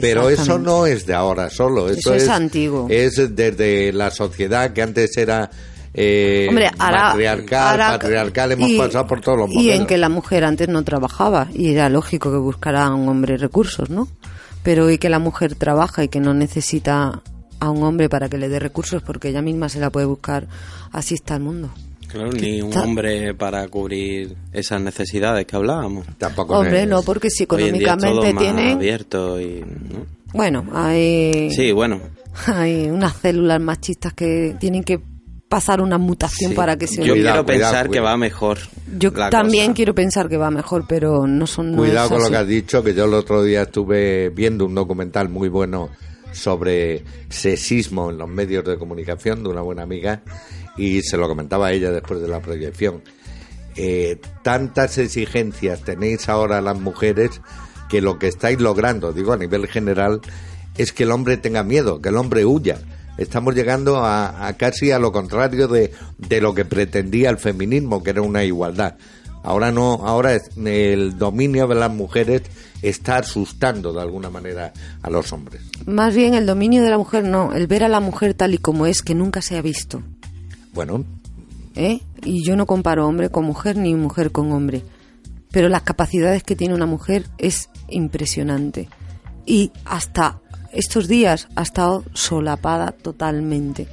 [0.00, 1.88] Pero eso no es de ahora solo.
[1.90, 2.86] Eso, Eso es antiguo.
[2.88, 5.50] Es desde la sociedad que antes era
[5.92, 8.52] eh, Hombre, matriarcal, patriarcal.
[8.52, 9.80] Hemos y- pasado por todos los Y modelos.
[9.80, 13.36] en que la mujer antes no trabajaba y era lógico que buscara a un hombre
[13.36, 14.08] recursos, ¿no?
[14.62, 17.22] Pero hoy que la mujer trabaja y que no necesita
[17.60, 20.46] a un hombre para que le dé recursos porque ella misma se la puede buscar,
[20.92, 21.70] así está el mundo.
[22.08, 26.06] Claro, ni un hombre para cubrir esas necesidades que hablábamos.
[26.18, 28.76] Tampoco Hombre, no, porque si Hoy en día es todo económicamente más tienen...
[28.76, 29.60] abierto y...
[29.60, 30.06] ¿no?
[30.32, 31.50] Bueno, hay...
[31.50, 32.00] Sí, bueno.
[32.46, 35.00] Hay unas células machistas que tienen que
[35.48, 36.56] pasar una mutación sí.
[36.56, 38.06] para que se Yo Cuidado, quiero cuidado, pensar que cuidado.
[38.06, 38.58] va mejor.
[38.98, 39.74] Yo también cosa.
[39.74, 41.74] quiero pensar que va mejor, pero no son.
[41.74, 45.28] Cuidado con lo que has dicho, que yo el otro día estuve viendo un documental
[45.28, 45.90] muy bueno
[46.36, 50.22] sobre sexismo en los medios de comunicación de una buena amiga
[50.76, 53.02] y se lo comentaba a ella después de la proyección.
[53.76, 57.40] Eh, tantas exigencias tenéis ahora las mujeres
[57.88, 60.20] que lo que estáis logrando, digo a nivel general,
[60.76, 62.78] es que el hombre tenga miedo, que el hombre huya.
[63.18, 68.02] Estamos llegando a, a casi a lo contrario de, de lo que pretendía el feminismo,
[68.02, 68.96] que era una igualdad.
[69.42, 72.42] Ahora no, ahora es- el dominio de las mujeres
[72.82, 74.72] está asustando de alguna manera
[75.02, 75.62] a los hombres.
[75.86, 78.58] Más bien el dominio de la mujer, no, el ver a la mujer tal y
[78.58, 80.02] como es, que nunca se ha visto.
[80.72, 81.04] Bueno,
[81.74, 82.00] ¿eh?
[82.22, 84.82] Y yo no comparo hombre con mujer ni mujer con hombre.
[85.50, 88.88] Pero las capacidades que tiene una mujer es impresionante.
[89.46, 90.40] Y hasta
[90.72, 93.88] estos días ha estado solapada totalmente.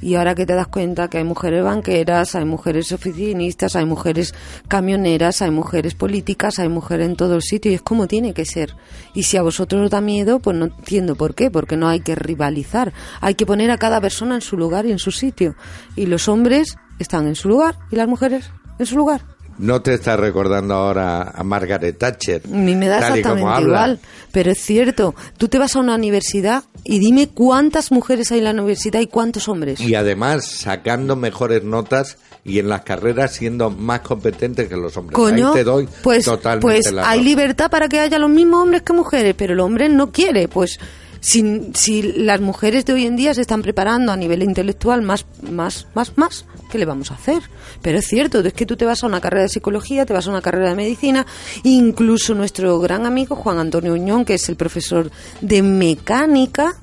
[0.00, 4.34] Y ahora que te das cuenta que hay mujeres banqueras, hay mujeres oficinistas, hay mujeres
[4.68, 8.44] camioneras, hay mujeres políticas, hay mujeres en todo el sitio y es como tiene que
[8.44, 8.74] ser.
[9.14, 12.00] Y si a vosotros os da miedo, pues no entiendo por qué, porque no hay
[12.00, 12.92] que rivalizar.
[13.20, 15.56] Hay que poner a cada persona en su lugar y en su sitio.
[15.96, 19.35] Y los hombres están en su lugar y las mujeres en su lugar.
[19.58, 22.46] ¿No te está recordando ahora a Margaret Thatcher?
[22.48, 24.00] Mí me da exactamente igual,
[24.32, 25.14] pero es cierto.
[25.38, 29.06] Tú te vas a una universidad y dime cuántas mujeres hay en la universidad y
[29.06, 29.80] cuántos hombres.
[29.80, 35.16] Y además sacando mejores notas y en las carreras siendo más competentes que los hombres.
[35.16, 38.62] Coño, Ahí te doy pues, totalmente pues la hay libertad para que haya los mismos
[38.62, 40.46] hombres que mujeres, pero el hombre no quiere.
[40.46, 40.78] Pues
[41.20, 45.86] si, las mujeres de hoy en día se están preparando a nivel intelectual más, más,
[45.94, 47.42] más, más, ¿qué le vamos a hacer?
[47.82, 50.26] Pero es cierto, es que tú te vas a una carrera de psicología, te vas
[50.26, 51.26] a una carrera de medicina,
[51.62, 55.10] incluso nuestro gran amigo Juan Antonio Uñón, que es el profesor
[55.40, 56.76] de mecánica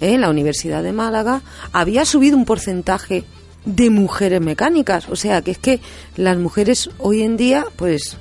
[0.00, 3.24] en la Universidad de Málaga, había subido un porcentaje
[3.64, 5.08] de mujeres mecánicas.
[5.08, 5.80] O sea, que es que
[6.16, 8.16] las mujeres hoy en día, pues,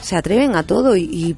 [0.00, 1.34] se atreven a todo y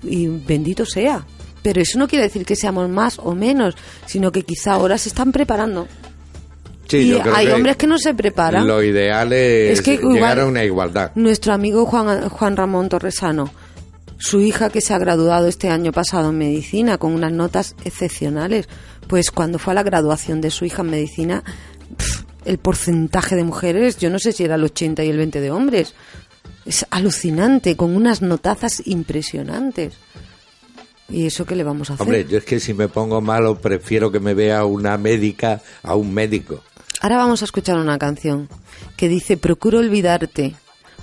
[0.47, 1.25] bendito sea.
[1.63, 3.75] Pero eso no quiere decir que seamos más o menos,
[4.07, 5.87] sino que quizá ahora se están preparando.
[6.89, 8.67] Sí, y yo creo hay que hombres que no se preparan.
[8.67, 11.13] Lo ideal es, Es que llegar igual- a una igualdad.
[11.17, 13.51] Nuestro amigo Juan, Juan Ramón Torresano,
[14.19, 18.69] su hija que se ha graduado este año pasado en medicina con unas notas excepcionales,
[19.07, 21.45] pues cuando fue a la graduación de su hija en medicina,
[22.45, 25.51] el porcentaje de mujeres, yo no sé si era el 80 y el 20 de
[25.51, 25.95] hombres.
[26.65, 29.95] Es alucinante, con unas notazas impresionantes.
[31.11, 32.03] ¿Y eso qué le vamos a hacer?
[32.05, 35.95] Hombre, yo es que si me pongo malo prefiero que me vea una médica a
[35.95, 36.61] un médico.
[37.01, 38.49] Ahora vamos a escuchar una canción
[38.97, 40.55] que dice, procuro olvidarte.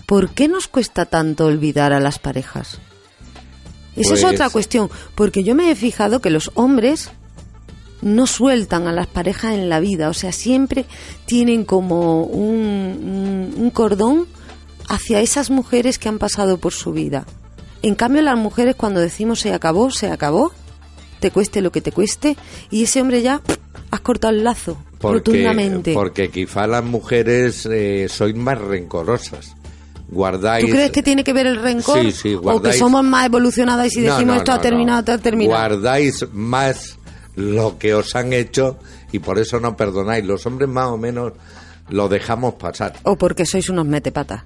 [0.05, 2.77] ¿Por qué nos cuesta tanto olvidar a las parejas?
[3.95, 7.09] Esa es Pues- otra cuestión, porque yo me he fijado que los hombres
[8.01, 10.85] no sueltan a las parejas en la vida, o sea, siempre
[11.25, 14.27] tienen como un, un- un cordón
[14.89, 17.25] hacia esas mujeres que han pasado por su vida.
[17.87, 20.51] En cambio, las mujeres cuando decimos se acabó, se acabó,
[21.19, 22.35] te cueste lo que te cueste,
[22.71, 23.41] y ese hombre ya
[23.91, 25.93] has cortado el lazo Porque, rotundamente.
[25.93, 29.55] porque quizá las mujeres eh, sois más rencorosas.
[30.09, 30.65] Guardáis.
[30.65, 31.99] ¿Tú crees que tiene que ver el rencor?
[32.01, 34.99] Sí, sí, ¿O que guardáis- somos más evolucionadas y si decimos no, esto ha terminado,
[34.99, 35.59] esto ha terminado?
[35.59, 36.97] Guardáis más
[37.35, 38.77] lo que os han hecho
[39.11, 40.25] y por eso no perdonáis.
[40.25, 41.33] Los hombres más o menos
[41.89, 42.93] lo dejamos pasar.
[43.03, 44.43] O porque sois unos metepatas.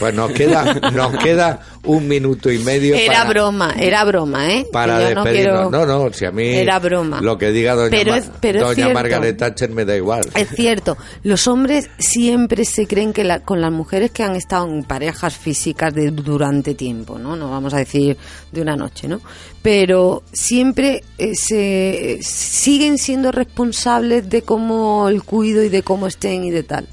[0.00, 4.66] Pues nos queda, nos queda un minuto y medio Era para, broma, era broma, ¿eh?
[4.72, 5.68] para no despedirnos.
[5.68, 7.20] quiero- No, no, si a mí Era broma.
[7.20, 8.88] lo que diga doña, Pero es- pero doña.
[8.94, 10.26] Margaret Thatcher me da igual.
[10.34, 14.66] Es cierto, los hombres siempre se creen que la- con las mujeres que han estado
[14.66, 17.36] en parejas físicas de, durante tiempo, ¿no?
[17.36, 18.16] No vamos a decir
[18.50, 19.20] de una noche, ¿no?
[19.62, 26.44] Pero siempre eh, se siguen siendo responsables de cómo el cuido y de cómo estén
[26.44, 26.88] y de tal.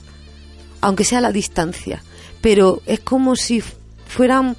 [0.81, 2.03] Aunque sea a la distancia.
[2.47, 3.61] Pero es como si
[4.05, 4.55] fueran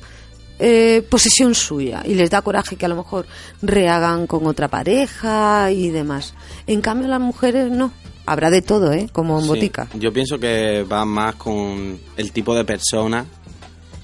[0.58, 3.24] eh, posesión suya y les da coraje que a lo mejor
[3.62, 6.34] rehagan con otra pareja y demás.
[6.66, 7.90] En cambio las mujeres no.
[8.26, 9.08] Habrá de todo, ¿eh?
[9.10, 9.88] Como en Sí, botica.
[9.94, 13.24] Yo pienso que va más con el tipo de persona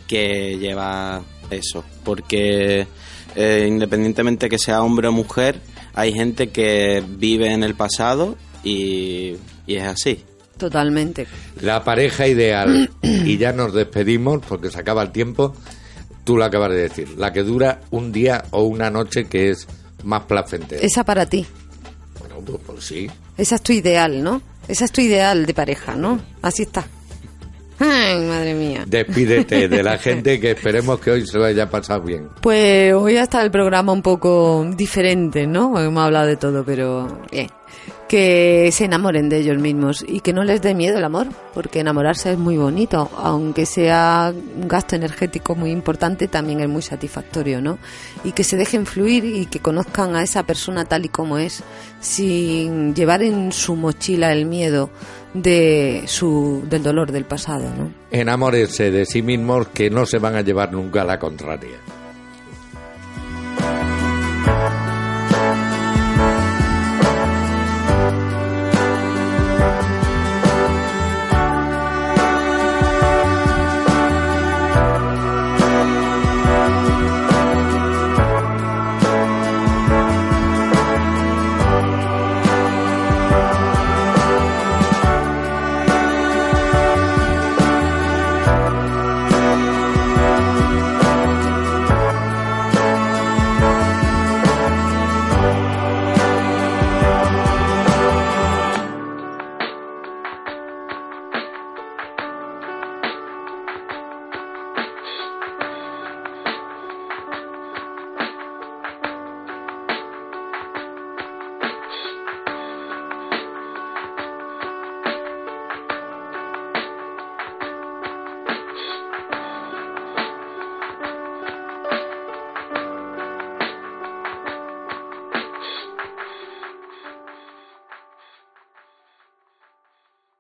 [0.07, 1.20] que lleva
[1.51, 1.85] eso.
[2.05, 2.87] Porque
[3.37, 5.61] eh, independientemente que sea hombre o mujer,
[5.93, 9.35] hay gente que vive en el pasado y,
[9.66, 10.24] y es así.
[10.57, 11.27] Totalmente.
[11.61, 15.55] La pareja ideal, y ya nos despedimos porque se acaba el tiempo,
[16.25, 19.67] tú lo acabas de decir, la que dura un día o una noche que es
[20.05, 20.83] más placentera.
[20.83, 21.47] Esa para ti.
[22.19, 23.11] Bueno, pues, pues sí.
[23.37, 24.41] Esa es tu ideal, ¿no?
[24.69, 26.21] Esa es tu ideal de pareja, ¿no?
[26.41, 26.87] Así está.
[27.79, 28.85] Ay, madre mía.
[28.87, 32.29] Despídete de la gente que esperemos que hoy se lo haya pasado bien.
[32.41, 35.79] Pues hoy está el programa un poco diferente, ¿no?
[35.81, 37.49] Hemos hablado de todo, pero bien
[38.09, 41.81] que se enamoren de ellos mismos y que no les dé miedo el amor, porque
[41.81, 47.61] enamorarse es muy bonito, aunque sea un gasto energético muy importante, también es muy satisfactorio,
[47.61, 47.79] ¿no?
[48.23, 51.63] Y que se dejen fluir y que conozcan a esa persona tal y como es,
[52.01, 54.91] sin llevar en su mochila el miedo
[55.33, 57.91] de su, del dolor del pasado, ¿no?
[58.91, 61.79] De sí mismos que no se van a llevar nunca a la contraria.